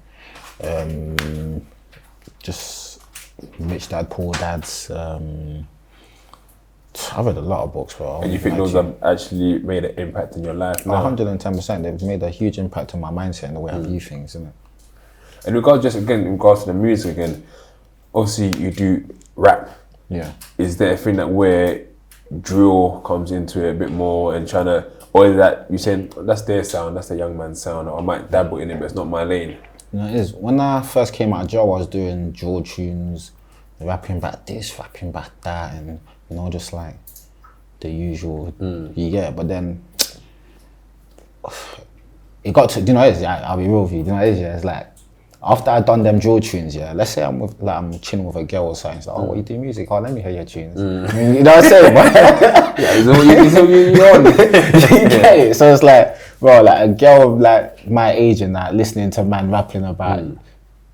um, 0.63 1.65
just 2.41 3.01
Rich 3.59 3.89
Dad, 3.89 4.09
Poor 4.09 4.33
Dads. 4.33 4.89
Um, 4.91 5.67
I've 7.13 7.25
read 7.25 7.37
a 7.37 7.41
lot 7.41 7.63
of 7.63 7.73
books, 7.73 7.93
bro. 7.93 8.21
and 8.21 8.33
you 8.33 8.37
think 8.37 8.57
those 8.57 8.73
have 8.73 8.95
actually 9.01 9.59
made 9.59 9.85
an 9.85 9.97
impact 9.97 10.35
in 10.35 10.43
your 10.43 10.53
life 10.53 10.83
110%. 10.83 11.83
They've 11.83 12.01
made 12.07 12.21
a 12.21 12.29
huge 12.29 12.57
impact 12.57 12.93
on 12.93 12.99
my 12.99 13.11
mindset 13.11 13.43
and 13.43 13.55
the 13.55 13.59
way 13.61 13.71
I 13.71 13.79
view 13.79 13.99
things, 13.99 14.35
isn't 14.35 14.47
it? 14.47 15.47
In 15.47 15.53
regards, 15.55 15.83
just 15.83 15.97
again, 15.97 16.21
in 16.21 16.33
regards 16.33 16.61
to 16.61 16.67
the 16.67 16.73
music 16.73 17.13
again, 17.13 17.43
obviously 18.13 18.61
you 18.61 18.71
do 18.71 19.15
rap. 19.35 19.69
Yeah. 20.09 20.33
Is 20.57 20.77
there 20.77 20.93
a 20.93 20.97
thing 20.97 21.15
that 21.15 21.29
where 21.29 21.85
drill 22.39 23.01
comes 23.01 23.31
into 23.31 23.65
it 23.65 23.71
a 23.71 23.73
bit 23.73 23.91
more 23.91 24.35
and 24.35 24.47
trying 24.47 24.65
to, 24.65 24.89
or 25.13 25.27
is 25.27 25.35
that 25.35 25.69
you 25.69 25.77
saying 25.77 26.13
that's 26.17 26.43
their 26.43 26.63
sound, 26.63 26.95
that's 26.95 27.09
the 27.09 27.17
young 27.17 27.37
man's 27.37 27.61
sound, 27.61 27.89
or 27.89 27.99
I 27.99 28.01
might 28.01 28.31
dabble 28.31 28.59
in 28.59 28.71
it, 28.71 28.79
but 28.79 28.85
it's 28.85 28.95
not 28.95 29.07
my 29.07 29.23
lane. 29.23 29.57
You 29.91 29.99
know, 29.99 30.07
it 30.07 30.15
is. 30.15 30.33
When 30.33 30.59
I 30.59 30.81
first 30.81 31.13
came 31.13 31.33
out 31.33 31.43
of 31.43 31.47
jail, 31.49 31.61
I 31.63 31.79
was 31.79 31.87
doing 31.87 32.31
drill 32.31 32.63
tunes, 32.63 33.31
rapping 33.79 34.17
about 34.17 34.47
this, 34.47 34.77
rapping 34.79 35.09
about 35.09 35.29
that, 35.41 35.73
and 35.73 35.99
you 36.29 36.37
know, 36.37 36.49
just 36.49 36.71
like 36.71 36.95
the 37.81 37.89
usual. 37.89 38.51
Hmm. 38.51 38.87
You 38.95 39.11
get 39.11 39.29
it. 39.29 39.35
But 39.35 39.49
then 39.49 39.83
it 42.43 42.53
got 42.53 42.69
to, 42.71 42.81
you 42.81 42.93
know, 42.93 43.03
it 43.03 43.17
is? 43.17 43.23
I, 43.23 43.41
I'll 43.41 43.57
be 43.57 43.67
real 43.67 43.83
with 43.83 43.91
you. 43.91 43.99
You 43.99 44.05
know, 44.05 44.21
it 44.21 44.29
is? 44.29 44.39
Yeah, 44.39 44.55
it's 44.55 44.63
like 44.63 44.90
after 45.43 45.71
I 45.71 45.82
done 45.82 46.04
them 46.04 46.19
drill 46.19 46.39
tunes, 46.39 46.75
yeah. 46.75 46.93
Let's 46.93 47.12
say 47.12 47.23
I'm 47.23 47.39
with, 47.39 47.60
like, 47.62 47.75
I'm 47.75 47.99
chilling 47.99 48.25
with 48.25 48.36
a 48.36 48.43
girl 48.43 48.67
or 48.67 48.75
something. 48.75 48.99
It's 48.99 49.08
like, 49.08 49.17
oh, 49.17 49.23
what 49.23 49.38
you 49.38 49.43
do 49.43 49.58
music? 49.58 49.89
Oh, 49.89 49.99
let 49.99 50.13
me 50.13 50.21
hear 50.21 50.32
your 50.32 50.45
tunes. 50.45 50.80
Mm. 50.80 51.36
You 51.36 51.43
know 51.43 51.56
what 51.56 51.65
I'm 51.65 51.69
saying? 51.69 51.95
Yeah, 52.82 52.93
is 52.93 53.08
it 53.08 53.12
what 53.12 53.25
you, 53.25 53.43
is 53.43 53.54
it 53.56 53.62
what 53.62 53.69
you- 53.69 53.95
you 53.95 54.04
on? 54.04 54.25
you 55.04 55.10
get 55.10 55.39
it? 55.39 55.56
So 55.56 55.73
it's 55.73 55.84
like, 55.84 56.15
bro, 56.39 56.62
like 56.62 56.89
a 56.89 56.93
girl 56.93 57.34
of 57.34 57.39
like 57.39 57.89
my 57.89 58.12
age 58.12 58.41
and 58.41 58.56
that 58.56 58.75
listening 58.75 59.10
to 59.12 59.23
man 59.23 59.49
rapping 59.51 59.84
about 59.84 60.19
mm. 60.19 60.38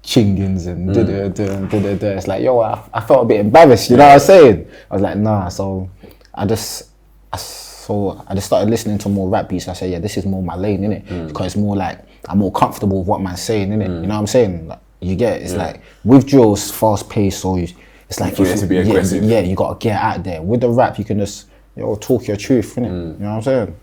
chingins 0.04 0.68
and 0.68 0.94
da 0.94 1.04
da 1.04 1.28
da 1.30 1.96
da. 1.96 2.08
It's 2.08 2.28
like, 2.28 2.42
yo, 2.42 2.60
I, 2.60 2.82
I 2.94 3.02
felt 3.02 3.24
a 3.24 3.26
bit 3.26 3.42
embarrassed. 3.42 3.90
You 3.90 3.98
know 3.98 4.06
what 4.06 4.14
I'm 4.14 4.20
saying? 4.20 4.68
I 4.90 4.94
was 4.94 5.02
like, 5.02 5.18
nah. 5.18 5.50
So 5.50 5.90
I 6.34 6.46
just, 6.46 6.90
I 7.34 7.38
so 7.38 8.24
I 8.28 8.34
just 8.34 8.48
started 8.48 8.70
listening 8.70 8.98
to 9.00 9.10
more 9.10 9.30
rap 9.30 9.50
beats. 9.50 9.68
I 9.68 9.74
said, 9.74 9.92
yeah, 9.92 10.00
this 10.00 10.18
is 10.18 10.26
more 10.26 10.42
my 10.42 10.56
lane, 10.56 10.82
innit? 10.82 11.06
Mm. 11.06 11.28
Because 11.28 11.48
it's 11.48 11.56
more 11.56 11.76
like 11.76 12.00
I'm 12.28 12.40
more 12.40 12.52
comfortable 12.52 13.00
with 13.00 13.08
what 13.08 13.22
man's 13.22 13.42
saying, 13.42 13.70
innit? 13.70 13.88
You 13.88 13.90
mm. 13.90 14.02
know 14.02 14.16
what 14.16 14.20
I'm 14.20 14.28
saying? 14.28 14.68
Like, 14.68 14.80
you 15.00 15.16
get 15.16 15.38
it? 15.38 15.44
It's 15.44 15.54
like 15.54 15.82
with 16.04 16.28
drills, 16.28 16.72
fast 16.72 17.10
paced, 17.10 17.42
so 17.42 17.56
you, 17.56 17.68
it's 18.10 18.20
like 18.20 18.38
You 18.38 18.46
to 18.46 18.66
be 18.66 18.76
yeah, 18.76 18.82
aggressive. 18.82 19.24
yeah, 19.24 19.40
you 19.42 19.56
gotta 19.56 19.78
get 19.80 20.02
out 20.02 20.24
there. 20.24 20.42
With 20.42 20.62
the 20.62 20.70
rap, 20.70 20.98
you 20.98 21.06
can 21.06 21.20
just 21.20 21.48
yo 21.76 21.96
talk 21.96 22.28
your 22.28 22.38
truth, 22.38 22.76
innit? 22.76 22.90
Mm. 22.90 23.20
You 23.20 23.26
know 23.26 23.30
what 23.30 23.36
I'm 23.36 23.42
saying? 23.44 23.76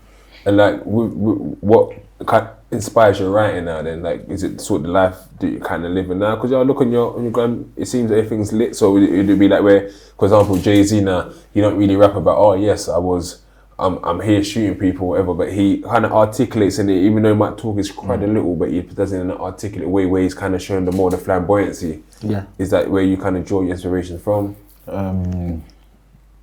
And 0.45 0.57
like, 0.57 0.81
what 0.83 1.97
kind 2.25 2.49
inspires 2.71 3.19
your 3.19 3.31
writing 3.31 3.65
now? 3.65 3.81
Then, 3.81 4.03
like, 4.03 4.27
is 4.29 4.43
it 4.43 4.61
sort 4.61 4.81
of 4.81 4.87
the 4.87 4.93
life 4.93 5.15
that 5.39 5.47
you're 5.47 5.59
kind 5.59 5.85
of 5.85 5.91
living 5.91 6.19
now? 6.19 6.35
Because 6.35 6.51
y'all 6.51 6.65
look 6.65 6.81
on 6.81 6.91
your 6.91 7.15
on 7.15 7.23
your 7.23 7.31
gram, 7.31 7.71
it 7.75 7.85
seems 7.85 8.11
everything's 8.11 8.53
lit. 8.53 8.75
So 8.75 8.97
it 8.97 9.25
would 9.25 9.39
be 9.39 9.47
like 9.47 9.63
where, 9.63 9.89
for 10.17 10.25
example, 10.25 10.57
Jay 10.57 10.83
Z 10.83 11.01
now, 11.01 11.31
he 11.53 11.61
don't 11.61 11.77
really 11.77 11.95
rap 11.95 12.15
about, 12.15 12.37
oh 12.37 12.53
yes, 12.53 12.89
I 12.89 12.97
was. 12.97 13.41
I'm, 13.77 13.97
I'm 14.05 14.21
here 14.21 14.43
shooting 14.43 14.77
people, 14.77 15.07
whatever, 15.09 15.33
but 15.33 15.51
he 15.51 15.79
kind 15.81 16.05
of 16.05 16.13
articulates 16.13 16.79
in 16.79 16.89
it, 16.89 16.97
even 16.97 17.23
though 17.23 17.33
he 17.33 17.35
might 17.35 17.57
talk 17.57 17.77
his 17.77 17.91
crud 17.91 18.23
a 18.23 18.27
mm. 18.27 18.33
little, 18.35 18.55
but 18.55 18.71
he 18.71 18.81
does 18.81 19.11
it 19.11 19.19
in 19.19 19.29
an 19.29 19.37
articulate 19.37 19.89
way 19.89 20.05
where 20.05 20.21
he's 20.21 20.33
kind 20.33 20.55
of 20.55 20.61
showing 20.61 20.85
the 20.85 20.91
more 20.93 21.11
the 21.11 21.17
flamboyancy. 21.17 22.01
Yeah. 22.21 22.45
Is 22.57 22.69
that 22.69 22.89
where 22.89 23.03
you 23.03 23.17
kind 23.17 23.35
of 23.35 23.45
draw 23.45 23.61
your 23.61 23.71
inspiration 23.71 24.17
from? 24.17 24.55
um, 24.87 25.63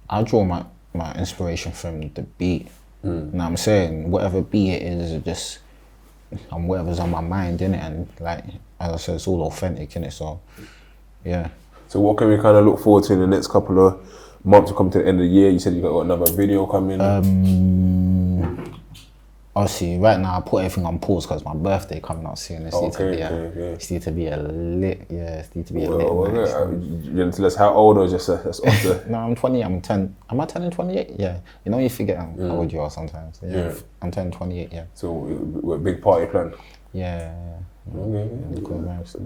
I 0.08 0.22
draw 0.22 0.44
my, 0.44 0.64
my 0.94 1.14
inspiration 1.14 1.72
from 1.72 2.12
the 2.12 2.22
beat. 2.22 2.68
Mm. 3.04 3.32
Know 3.32 3.38
what 3.38 3.44
I'm 3.44 3.56
saying? 3.56 4.10
Whatever 4.10 4.42
beat 4.42 4.72
it 4.72 4.82
is, 4.82 5.12
it 5.12 5.24
just 5.24 5.58
and 6.50 6.68
whatever's 6.68 6.98
on 6.98 7.10
my 7.10 7.20
mind 7.20 7.60
in 7.60 7.74
it, 7.74 7.78
and 7.78 8.08
like 8.18 8.44
as 8.80 8.92
I 8.92 8.96
said, 8.96 9.14
it's 9.16 9.28
all 9.28 9.42
authentic 9.42 9.94
in 9.96 10.04
it. 10.04 10.12
So, 10.12 10.40
yeah, 11.24 11.50
So 11.88 12.00
what 12.00 12.16
can 12.16 12.28
we 12.30 12.36
kind 12.36 12.56
of 12.56 12.64
look 12.64 12.80
forward 12.80 13.04
to 13.04 13.12
in 13.12 13.20
the 13.20 13.26
next 13.26 13.48
couple 13.48 13.86
of 13.86 14.00
months 14.44 14.70
to 14.70 14.76
come 14.76 14.90
to 14.90 14.98
the 14.98 15.06
end 15.06 15.20
of 15.20 15.26
the 15.26 15.32
year? 15.32 15.50
You 15.50 15.58
said 15.58 15.74
you 15.74 15.82
got 15.82 16.00
another 16.00 16.30
video 16.32 16.66
coming. 16.66 17.00
Um, 17.00 18.80
obviously, 19.54 19.98
right 19.98 20.18
now 20.18 20.38
I 20.38 20.40
put 20.40 20.64
everything 20.64 20.86
on 20.86 20.98
pause 20.98 21.26
because 21.26 21.44
my 21.44 21.54
birthday 21.54 22.00
coming 22.00 22.26
up 22.26 22.38
soon. 22.38 22.66
It's 22.66 22.80
need 22.80 22.92
to 22.92 23.02
Okay, 23.04 23.16
be 23.16 23.22
a, 23.22 23.28
okay, 23.30 23.60
it's 23.74 23.90
need 23.90 24.02
to 24.02 24.10
be 24.12 24.26
a 24.28 24.36
lit, 24.36 25.06
yeah, 25.10 25.40
it's 25.40 25.54
need 25.54 25.66
to 25.66 25.72
be 25.74 25.84
a 25.84 25.90
Well, 25.90 26.14
well, 26.16 26.30
lit. 26.32 26.48
yeah, 26.48 26.54
night. 26.54 27.16
uh, 27.16 27.24
you 27.26 27.30
tell 27.32 27.46
us 27.46 27.54
how 27.54 27.72
old 27.74 27.98
or 27.98 28.08
just 28.08 28.28
uh, 28.28 28.36
that's 28.42 28.60
off 28.60 28.82
the. 28.82 29.04
No, 29.08 29.18
I'm 29.18 29.34
20. 29.34 29.62
I'm 29.62 29.80
10. 29.80 30.16
Am 30.30 30.40
I 30.40 30.46
turning 30.46 30.70
28? 30.70 31.10
Yeah. 31.18 31.38
You 31.64 31.70
know, 31.70 31.78
you 31.78 31.88
forget 31.88 32.16
how 32.18 32.34
old 32.38 32.72
you 32.72 32.80
are 32.80 32.90
sometimes. 32.90 33.40
Yeah. 33.42 33.50
Yeah. 33.68 33.74
I'm 34.00 34.10
turning 34.10 34.32
28. 34.32 34.72
Yeah. 34.72 34.84
So 34.94 35.78
big 35.82 36.00
party 36.02 36.26
plan. 36.26 36.54
Yeah. 36.92 37.32
Okay, 37.88 38.30
yeah. 38.54 38.60
Cool. 38.64 38.80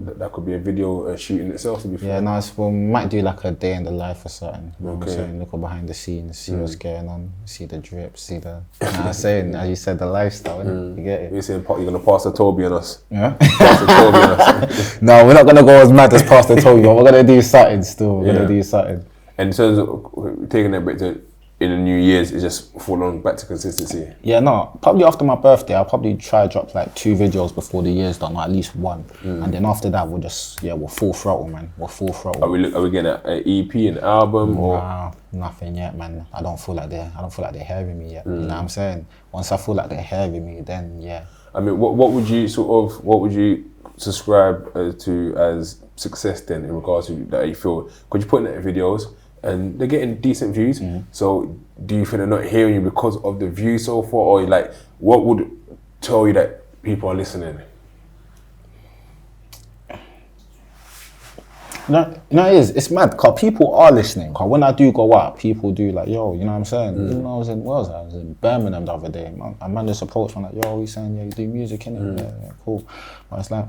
That, 0.05 0.17
that 0.19 0.31
could 0.33 0.45
be 0.45 0.53
a 0.53 0.57
video 0.57 1.07
uh, 1.07 1.15
shoot 1.15 1.41
in 1.41 1.51
itself. 1.51 1.83
To 1.83 1.87
be 1.89 1.97
fair. 1.97 2.09
Yeah, 2.15 2.19
no, 2.21 2.37
it's, 2.37 2.57
we 2.57 2.71
might 2.71 3.07
do 3.09 3.21
like 3.21 3.43
a 3.43 3.51
day 3.51 3.73
in 3.75 3.83
the 3.83 3.91
life 3.91 4.25
or 4.25 4.29
something. 4.29 4.73
You 4.79 4.85
know 4.87 4.93
what 4.93 5.03
I'm 5.03 5.03
Okay. 5.03 5.15
saying? 5.15 5.39
Look 5.39 5.51
behind 5.51 5.87
the 5.87 5.93
scenes, 5.93 6.39
see 6.39 6.53
what's 6.53 6.75
going 6.75 7.07
on, 7.07 7.31
see 7.45 7.65
the 7.65 7.77
drip, 7.77 8.17
see 8.17 8.39
the. 8.39 8.61
You 8.81 8.87
know 8.87 9.03
I'm 9.03 9.13
saying, 9.13 9.53
as 9.55 9.69
you 9.69 9.75
said, 9.75 9.99
the 9.99 10.07
lifestyle, 10.07 10.59
innit? 10.63 10.97
you 10.97 11.03
get 11.03 11.21
it? 11.21 11.33
You're 11.33 11.41
saying 11.43 11.65
you're 11.67 11.85
gonna 11.85 11.99
pass 11.99 12.23
the 12.23 12.33
Toby 12.33 12.65
on 12.65 12.73
us. 12.73 13.03
Yeah. 13.11 13.35
Pass 13.39 13.79
Toby 13.79 14.17
on 14.17 14.39
us. 14.39 15.01
no, 15.01 15.25
we're 15.25 15.33
not 15.35 15.45
gonna 15.45 15.61
go 15.63 15.79
as 15.81 15.91
mad 15.91 16.11
as 16.13 16.23
Pastor 16.23 16.55
but 16.55 16.75
we're 16.75 17.03
gonna 17.03 17.23
do 17.23 17.41
something 17.43 17.83
still. 17.83 18.17
We're 18.19 18.27
Yeah. 18.27 18.33
gonna 18.33 18.47
do 18.47 18.63
something. 18.63 19.05
And 19.37 19.49
in 19.49 19.55
terms 19.55 19.77
of 19.77 20.49
taking 20.49 20.73
a 20.73 20.81
back 20.81 20.97
to 20.97 21.21
in 21.59 21.71
the 21.71 21.77
new 21.77 21.97
years, 21.97 22.31
it's 22.31 22.43
just 22.43 22.71
fall 22.79 23.01
on 23.03 23.21
back 23.21 23.35
to 23.37 23.45
consistency. 23.47 24.13
Yeah, 24.21 24.39
no, 24.41 24.77
probably 24.81 25.05
after 25.05 25.23
my 25.25 25.33
birthday, 25.35 25.73
I'll 25.73 25.85
probably 25.85 26.15
try 26.15 26.45
to 26.45 26.51
drop 26.53 26.75
like 26.75 26.93
two 26.93 27.15
videos 27.15 27.53
before 27.53 27.81
the 27.81 27.89
year's 27.91 28.19
done, 28.19 28.35
or 28.35 28.43
at 28.43 28.51
least 28.51 28.75
one. 28.75 29.05
And 29.23 29.51
then 29.51 29.65
after 29.65 29.89
that, 29.89 30.07
we'll 30.07 30.21
just, 30.21 30.61
yeah, 30.61 30.73
we'll 30.73 30.87
full 30.87 31.13
throttle, 31.13 31.47
man. 31.47 31.73
We'll 31.77 31.87
full 31.87 32.13
throttle. 32.13 32.43
Are 32.43 32.49
we 32.49 32.59
look- 32.59 32.75
are 32.75 32.81
we 32.83 32.91
getting 32.91 33.11
an 33.11 33.43
EP, 33.45 33.73
an 33.87 33.97
album, 34.03 34.59
or 34.59 34.77
Nah, 34.77 35.11
nothing 35.31 35.75
yet, 35.75 35.97
man. 35.97 36.27
I 36.31 36.43
don't 36.43 36.59
feel 36.59 36.75
like 36.75 36.91
they're, 36.91 37.11
I 37.17 37.21
don't 37.21 37.33
feel 37.33 37.43
like 37.45 37.55
they're 37.55 37.63
hearing 37.63 37.97
me 37.97 38.13
yet. 38.13 38.25
You 38.27 38.33
know 38.33 38.47
what 38.47 38.51
I'm 38.51 38.69
saying? 38.69 39.07
Once 39.31 39.51
I 39.51 39.57
feel 39.57 39.73
like 39.73 39.89
they're 39.89 40.01
hearing 40.01 40.45
me, 40.45 40.61
then 40.61 41.01
yeah. 41.01 41.25
I 41.55 41.59
mean, 41.59 41.79
what 41.79 41.95
what 41.95 42.11
would 42.11 42.29
you 42.29 42.47
sort 42.47 42.91
of 42.91 43.03
what 43.03 43.19
would 43.21 43.33
you 43.33 43.65
subscribe 43.97 44.69
uh, 44.75 44.91
to 44.91 45.35
as 45.37 45.81
success 45.95 46.41
then 46.41 46.63
in 46.65 46.71
regards 46.71 47.07
to 47.07 47.15
that 47.31 47.47
you 47.47 47.55
feel? 47.55 47.89
Could 48.11 48.21
you 48.21 48.27
put 48.27 48.45
in 48.45 48.61
videos 48.61 49.15
and 49.47 49.79
they're 49.79 49.87
getting 49.87 50.15
decent 50.17 50.53
views. 50.53 50.79
Mm. 50.79 51.05
So 51.11 51.57
do 51.85 51.95
you 51.95 52.05
think 52.05 52.17
they're 52.17 52.27
not 52.27 52.43
hearing 52.45 52.75
you 52.75 52.81
because 52.81 53.17
of 53.23 53.39
the 53.39 53.49
views 53.49 53.85
so 53.85 54.03
far, 54.03 54.19
or 54.19 54.41
like 54.43 54.73
what 54.99 55.25
would 55.25 55.49
tell 56.01 56.27
you 56.27 56.33
that 56.33 56.81
people 56.83 57.09
are 57.09 57.15
listening? 57.15 57.59
No, 61.89 62.21
you 62.29 62.35
know 62.35 62.47
it 62.47 62.55
is. 62.55 62.71
It's 62.71 62.91
mad 62.91 63.11
because 63.11 63.39
people 63.39 63.73
are 63.75 63.93
listening. 63.93 64.33
Cause 64.33 64.49
when 64.49 64.61
I 64.61 64.73
do 64.73 64.91
go 64.91 65.15
out, 65.15 65.39
people 65.39 65.71
do 65.71 65.93
like, 65.93 66.09
yo, 66.09 66.33
you 66.33 66.39
know 66.39 66.47
what 66.47 66.57
I'm 66.57 66.65
saying. 66.65 66.95
Mm. 66.95 67.05
Even 67.05 67.23
though 67.23 67.35
I 67.35 67.37
was 67.37 67.47
in, 67.47 67.63
where 67.63 67.77
was 67.77 67.89
I? 67.89 67.99
I 67.99 68.01
was 68.01 68.13
in 68.13 68.33
Birmingham 68.33 68.83
the 68.83 68.93
other 68.93 69.09
day. 69.09 69.31
Man, 69.31 69.55
a 69.61 69.69
man 69.69 69.87
just 69.87 70.01
approached 70.01 70.35
me 70.35 70.43
like, 70.43 70.55
yo, 70.61 70.81
you 70.81 70.87
saying 70.87 71.15
yeah, 71.15 71.23
you 71.23 71.31
do 71.31 71.47
music 71.47 71.81
innit? 71.81 72.01
Mm. 72.01 72.19
Yeah, 72.19 72.31
yeah, 72.43 72.51
cool. 72.65 72.85
But 73.29 73.39
it's 73.39 73.51
like, 73.51 73.67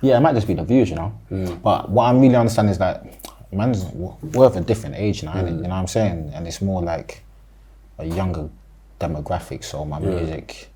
yeah, 0.00 0.16
it 0.16 0.20
might 0.20 0.34
just 0.34 0.46
be 0.46 0.54
the 0.54 0.64
views, 0.64 0.88
you 0.88 0.96
know. 0.96 1.12
But 1.62 1.90
what 1.90 2.04
I'm 2.04 2.20
really 2.20 2.36
understanding 2.36 2.72
is 2.72 2.78
that, 2.78 3.06
man's 3.52 3.84
we're 3.84 4.46
of 4.46 4.56
a 4.56 4.60
different 4.60 4.96
age 4.96 5.22
now, 5.22 5.32
innit? 5.34 5.56
you 5.56 5.62
know 5.62 5.68
what 5.68 5.74
I'm 5.76 5.86
saying, 5.86 6.32
and 6.34 6.46
it's 6.46 6.62
more 6.62 6.82
like 6.82 7.22
a 7.98 8.06
younger 8.06 8.48
demographic. 9.00 9.64
So 9.64 9.84
my 9.84 9.98
music 9.98 10.68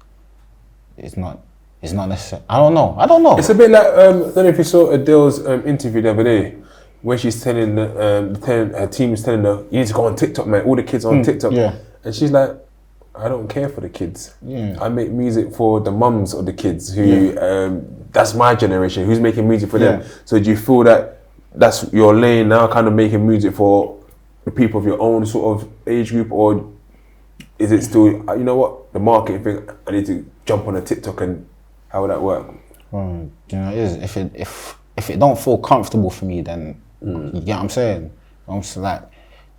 is 0.96 1.16
not. 1.16 1.40
It's 1.82 1.92
not 1.92 2.08
necessary. 2.08 2.42
I 2.48 2.56
don't 2.56 2.74
know. 2.74 2.96
I 2.98 3.06
don't 3.06 3.22
know. 3.22 3.38
It's 3.38 3.50
a 3.50 3.54
bit 3.54 3.70
like 3.70 3.86
um, 3.86 4.16
I 4.16 4.26
don't 4.26 4.36
know 4.36 4.46
if 4.46 4.58
you 4.58 4.64
saw 4.64 4.90
Adele's 4.90 5.46
um, 5.46 5.66
interview 5.66 6.00
the 6.00 6.10
other 6.10 6.24
day, 6.24 6.56
where 7.02 7.18
she's 7.18 7.42
telling 7.42 7.74
the 7.74 7.84
um, 8.04 8.36
telling, 8.36 8.70
her 8.70 8.86
team 8.86 9.12
is 9.12 9.22
telling 9.22 9.44
her 9.44 9.64
you 9.70 9.80
need 9.80 9.86
to 9.86 9.92
go 9.92 10.06
on 10.06 10.16
TikTok, 10.16 10.46
man. 10.46 10.64
All 10.64 10.74
the 10.74 10.82
kids 10.82 11.04
are 11.04 11.14
on 11.14 11.22
TikTok, 11.22 11.52
yeah. 11.52 11.76
and 12.02 12.14
she's 12.14 12.30
like, 12.30 12.56
I 13.14 13.28
don't 13.28 13.48
care 13.48 13.68
for 13.68 13.80
the 13.80 13.88
kids. 13.88 14.34
Yeah. 14.42 14.76
I 14.80 14.88
make 14.88 15.10
music 15.10 15.54
for 15.54 15.80
the 15.80 15.90
mums 15.90 16.34
of 16.34 16.46
the 16.46 16.52
kids 16.52 16.94
who 16.94 17.38
um, 17.38 17.86
that's 18.10 18.34
my 18.34 18.54
generation. 18.54 19.04
Who's 19.06 19.20
making 19.20 19.48
music 19.48 19.70
for 19.70 19.78
them? 19.78 20.02
So 20.24 20.38
do 20.38 20.50
you 20.50 20.56
feel 20.56 20.82
that 20.84 21.15
that's 21.56 21.92
your 21.92 22.14
lane 22.14 22.48
now, 22.48 22.68
kind 22.68 22.86
of 22.86 22.92
making 22.92 23.26
music 23.26 23.54
for 23.54 23.98
the 24.44 24.50
people 24.50 24.78
of 24.78 24.86
your 24.86 25.00
own 25.00 25.26
sort 25.26 25.60
of 25.60 25.68
age 25.86 26.10
group, 26.10 26.30
or 26.30 26.72
is 27.58 27.72
it 27.72 27.82
still 27.82 28.28
uh, 28.28 28.34
you 28.34 28.44
know 28.44 28.56
what 28.56 28.92
the 28.92 29.00
market 29.00 29.42
thing? 29.42 29.68
I 29.86 29.90
need 29.90 30.06
to 30.06 30.30
jump 30.44 30.66
on 30.66 30.76
a 30.76 30.82
TikTok 30.82 31.20
and 31.22 31.48
how 31.88 32.02
would 32.02 32.10
that 32.10 32.22
work? 32.22 32.46
Well, 32.90 33.30
you 33.50 33.58
know, 33.58 33.70
it 33.70 33.78
is. 33.78 33.96
If 33.96 34.16
it 34.16 34.30
if 34.34 34.78
if 34.96 35.10
it 35.10 35.18
don't 35.18 35.38
feel 35.38 35.58
comfortable 35.58 36.10
for 36.10 36.26
me, 36.26 36.42
then 36.42 36.80
you 37.00 37.40
get 37.40 37.56
what 37.56 37.62
I'm 37.62 37.68
saying. 37.68 38.12
I'm 38.48 38.62
just 38.62 38.76
like 38.76 39.02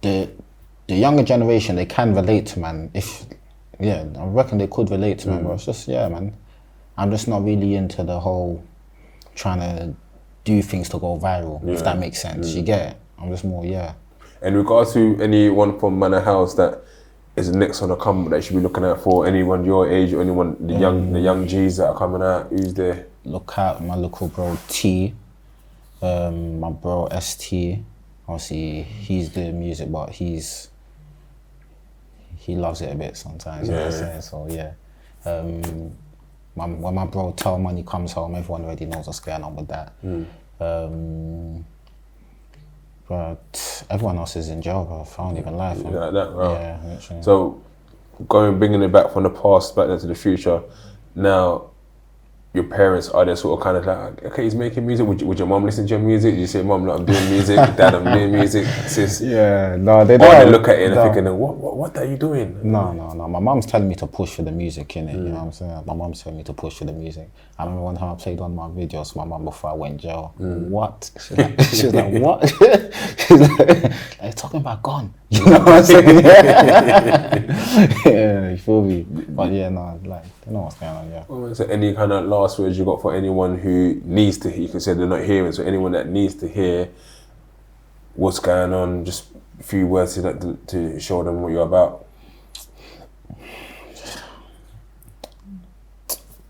the 0.02 0.30
the 0.88 0.96
younger 0.96 1.24
generation, 1.24 1.76
they 1.76 1.86
can 1.86 2.14
relate 2.14 2.46
to 2.48 2.60
man. 2.60 2.92
If 2.94 3.26
yeah, 3.80 4.06
I 4.18 4.26
reckon 4.26 4.58
they 4.58 4.68
could 4.68 4.90
relate 4.90 5.20
to 5.20 5.30
man. 5.30 5.44
But 5.44 5.54
it's 5.54 5.66
just 5.66 5.88
yeah, 5.88 6.08
man. 6.08 6.36
I'm 6.98 7.12
just 7.12 7.28
not 7.28 7.44
really 7.44 7.76
into 7.76 8.04
the 8.04 8.20
whole 8.20 8.64
trying 9.36 9.60
to 9.60 9.96
do 10.48 10.62
things 10.62 10.88
to 10.90 10.98
go 11.00 11.20
viral. 11.20 11.56
If 11.68 11.84
that 11.84 11.98
makes 12.00 12.22
sense, 12.22 12.54
you 12.56 12.62
get 12.64 12.82
it. 12.92 12.98
I'm 13.20 13.30
just 13.30 13.44
more 13.44 13.66
yeah. 13.66 13.94
In 14.42 14.56
regards 14.56 14.94
to 14.94 15.02
anyone 15.22 15.78
from 15.80 16.00
Manor 16.00 16.22
House 16.22 16.54
that 16.56 16.82
is 17.36 17.50
next 17.52 17.82
on 17.82 17.90
the 17.90 17.96
come 17.96 18.30
that 18.30 18.38
you 18.38 18.42
should 18.44 18.56
be 18.56 18.62
looking 18.62 18.86
out 18.86 19.02
for, 19.02 19.28
anyone 19.28 19.66
your 19.66 19.90
age 19.90 20.14
or 20.14 20.22
anyone 20.22 20.56
the 20.66 20.74
young 20.86 21.12
the 21.12 21.20
young 21.20 21.46
G's 21.48 21.78
that 21.78 21.88
are 21.90 21.98
coming 21.98 22.22
out, 22.22 22.48
who's 22.50 22.74
there? 22.74 23.06
look 23.26 23.54
out 23.58 23.84
my 23.84 23.96
local 23.96 24.30
bro 24.30 24.58
T, 24.70 25.14
um, 26.02 26.60
my 26.62 26.70
bro 26.72 27.10
ST. 27.20 27.80
Obviously, 28.28 28.84
he's 28.84 29.28
doing 29.30 29.60
music, 29.60 29.92
but 29.92 30.10
he's 30.12 30.70
he 32.38 32.56
loves 32.56 32.82
it 32.82 32.92
a 32.92 32.96
bit 32.96 33.18
sometimes. 33.18 33.68
You 33.68 33.74
know 33.76 33.86
what 33.86 33.94
I'm 33.94 34.00
Yeah. 34.02 34.20
saying? 34.20 34.22
So 34.22 34.48
yeah. 34.50 34.72
Um, 35.30 35.92
my, 36.58 36.66
when 36.66 36.96
my 36.96 37.06
bro 37.06 37.32
Tell 37.38 37.58
Money 37.60 37.84
comes 37.84 38.12
home, 38.12 38.36
everyone 38.36 38.66
already 38.66 38.86
knows 38.86 39.06
what's 39.08 39.20
going 39.20 39.44
on 39.44 39.56
with 39.56 39.68
that. 39.68 39.94
Um, 40.60 41.66
but 43.08 43.86
everyone 43.90 44.18
else 44.18 44.36
is 44.36 44.50
in 44.50 44.62
jail, 44.62 44.84
bro. 44.84 45.08
I 45.24 45.30
don't 45.30 45.38
even 45.38 45.56
lie. 45.56 45.76
fam. 45.76 45.94
Like 45.94 46.14
that, 46.14 46.32
bro. 46.34 46.54
Yeah, 46.54 46.80
literally. 46.84 47.24
So 47.24 47.62
going 48.28 48.58
bringing 48.58 48.82
it 48.82 48.92
back 48.92 49.12
from 49.12 49.24
the 49.24 49.30
past 49.30 49.76
back 49.76 49.88
into 49.90 50.08
the 50.08 50.16
future. 50.16 50.62
Now, 51.16 51.70
your 52.58 52.66
parents 52.66 53.08
are 53.10 53.24
they 53.24 53.36
sort 53.36 53.58
of 53.60 53.64
kind 53.64 53.78
of 53.78 53.86
like, 53.86 54.24
okay, 54.32 54.44
he's 54.44 54.56
making 54.56 54.86
music. 54.86 55.06
Would, 55.08 55.22
you, 55.22 55.28
would 55.28 55.40
your 55.40 55.48
mom 55.48 55.64
listen 55.64 55.86
to 55.86 55.90
your 55.92 56.00
music? 56.00 56.34
Did 56.36 56.42
you 56.42 56.48
say, 56.48 56.62
mom, 56.64 56.86
look, 56.86 57.00
I'm 57.00 57.06
doing 57.06 57.30
music. 57.30 57.56
Dad, 57.78 57.96
I'm 57.96 58.04
doing 58.18 58.32
music. 58.32 58.66
Sis. 58.88 59.22
yeah, 59.22 59.76
no, 59.80 60.04
they 60.04 60.18
don't. 60.18 60.30
they 60.32 60.50
look 60.50 60.68
at 60.68 60.80
it 60.80 60.92
and 60.92 61.02
thinking, 61.02 61.26
what, 61.38 61.56
what, 61.56 61.78
what 61.78 61.98
are 61.98 62.06
you 62.06 62.18
doing? 62.18 62.60
No, 62.64 62.92
no, 62.92 63.14
no. 63.14 63.28
My 63.28 63.40
mom's 63.40 63.66
telling 63.66 63.88
me 63.88 63.96
to 63.96 64.08
push 64.08 64.36
for 64.36 64.42
the 64.42 64.52
music, 64.52 64.88
innit? 64.90 65.14
You 65.14 65.20
know 65.20 65.30
Mm. 65.30 65.34
what 65.36 65.42
I'm 65.44 65.52
saying? 65.54 65.84
My 65.86 65.94
mom's 65.94 66.22
telling 66.24 66.38
me 66.38 66.44
to 66.46 66.54
push 66.54 66.78
for 66.80 66.86
the 66.86 66.94
music. 66.94 67.30
I 67.60 67.64
remember 67.64 67.84
one 67.84 67.96
time 67.98 68.12
I 68.12 68.16
played 68.16 68.40
one 68.40 68.52
of 68.52 68.58
my 68.58 68.68
videos 68.82 69.16
my 69.16 69.24
mom 69.26 69.46
before 69.46 69.70
I 69.70 69.74
went 69.74 69.98
jail. 70.02 70.34
Mm. 70.40 70.70
What? 70.70 71.12
She 71.22 71.34
was 71.36 71.40
like, 71.40 71.62
she 71.62 71.86
was 71.86 71.94
like 71.94 72.14
what? 72.14 72.50
She's 73.28 73.40
like, 73.42 73.94
they're 74.22 74.32
talking 74.34 74.60
about 74.62 74.82
gone. 74.84 75.14
You 75.32 75.44
know 75.46 75.60
what 75.60 75.68
I'm 75.68 75.84
saying? 75.84 76.26
yeah, 78.06 78.50
you 78.52 78.58
feel 78.58 78.82
me? 78.82 79.04
But 79.04 79.52
yeah, 79.52 79.68
no, 79.68 80.00
like, 80.06 80.24
they 80.46 80.52
know 80.54 80.62
what's 80.62 80.76
going 80.76 80.96
on, 80.96 81.10
yeah. 81.10 81.26
Well, 81.28 81.54
So 81.54 81.66
any 81.66 81.94
kind 81.94 82.14
of 82.14 82.26
last 82.26 82.60
words 82.60 82.78
you 82.78 82.86
got 82.86 83.02
for 83.02 83.14
anyone 83.14 83.58
who 83.60 84.02
needs 84.06 84.38
to 84.40 84.50
hear? 84.50 84.62
You 84.62 84.70
can 84.70 84.80
say 84.80 84.94
they're 84.94 85.06
not 85.06 85.24
hearing. 85.24 85.52
So 85.52 85.64
anyone 85.64 85.92
that 85.92 86.08
needs 86.08 86.34
to 86.36 86.48
hear 86.48 86.88
what's 88.16 88.40
going 88.40 88.72
on, 88.74 89.04
just 89.04 89.26
a 89.60 89.64
few 89.64 89.86
words 89.86 90.14
to, 90.14 90.22
that, 90.22 90.40
to, 90.42 90.58
to 90.68 91.00
show 91.00 91.24
them 91.24 91.42
what 91.42 91.52
you're 91.52 91.64
about. 91.64 92.06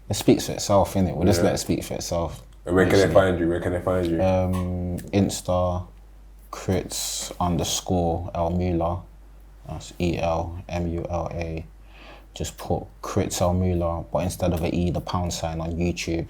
It 0.10 0.14
speaks 0.14 0.46
for 0.46 0.52
itself, 0.54 0.94
innit? 0.94 1.16
We'll 1.16 1.26
just 1.26 1.42
let 1.42 1.56
it 1.56 1.58
speak 1.58 1.84
for 1.84 1.96
itself. 1.96 2.44
And 2.66 2.76
where 2.76 2.88
can 2.88 3.00
they 3.00 3.14
find 3.14 3.40
you? 3.40 3.48
Where 3.48 3.60
can 3.60 3.74
they 3.74 3.82
find 3.82 4.06
you? 4.08 4.22
Um, 4.22 5.00
Insta, 5.14 5.88
Kritz 6.58 7.32
underscore 7.40 8.32
El 8.34 8.50
Mula. 8.50 9.02
That's 9.68 9.94
E 10.00 10.18
L 10.18 10.64
M 10.68 10.88
U 10.88 11.06
L 11.10 11.30
A. 11.32 11.66
Just 12.34 12.58
put 12.58 12.88
Kritz 13.02 13.42
El 13.42 13.54
Mula, 13.54 14.06
but 14.12 14.20
instead 14.20 14.54
of 14.54 14.64
a 14.64 14.76
E, 14.76 14.90
the 14.90 15.00
pound 15.00 15.32
sign 15.32 15.62
on 15.62 15.74
YouTube. 15.74 16.28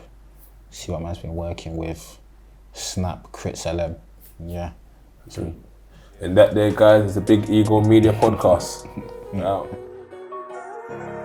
See 0.69 0.91
what 0.91 1.01
man's 1.01 1.19
been 1.19 1.35
working 1.35 1.77
with. 1.77 2.19
Snap 2.73 3.31
Kritz 3.31 3.65
LM. 3.65 3.95
Yeah. 4.45 4.71
And 6.19 6.37
that 6.37 6.53
there, 6.53 6.71
guys, 6.71 7.05
is 7.05 7.15
the 7.15 7.21
Big 7.21 7.49
Ego 7.49 7.79
Media 7.81 8.11
Podcast. 8.11 8.85
Out. 9.43 11.16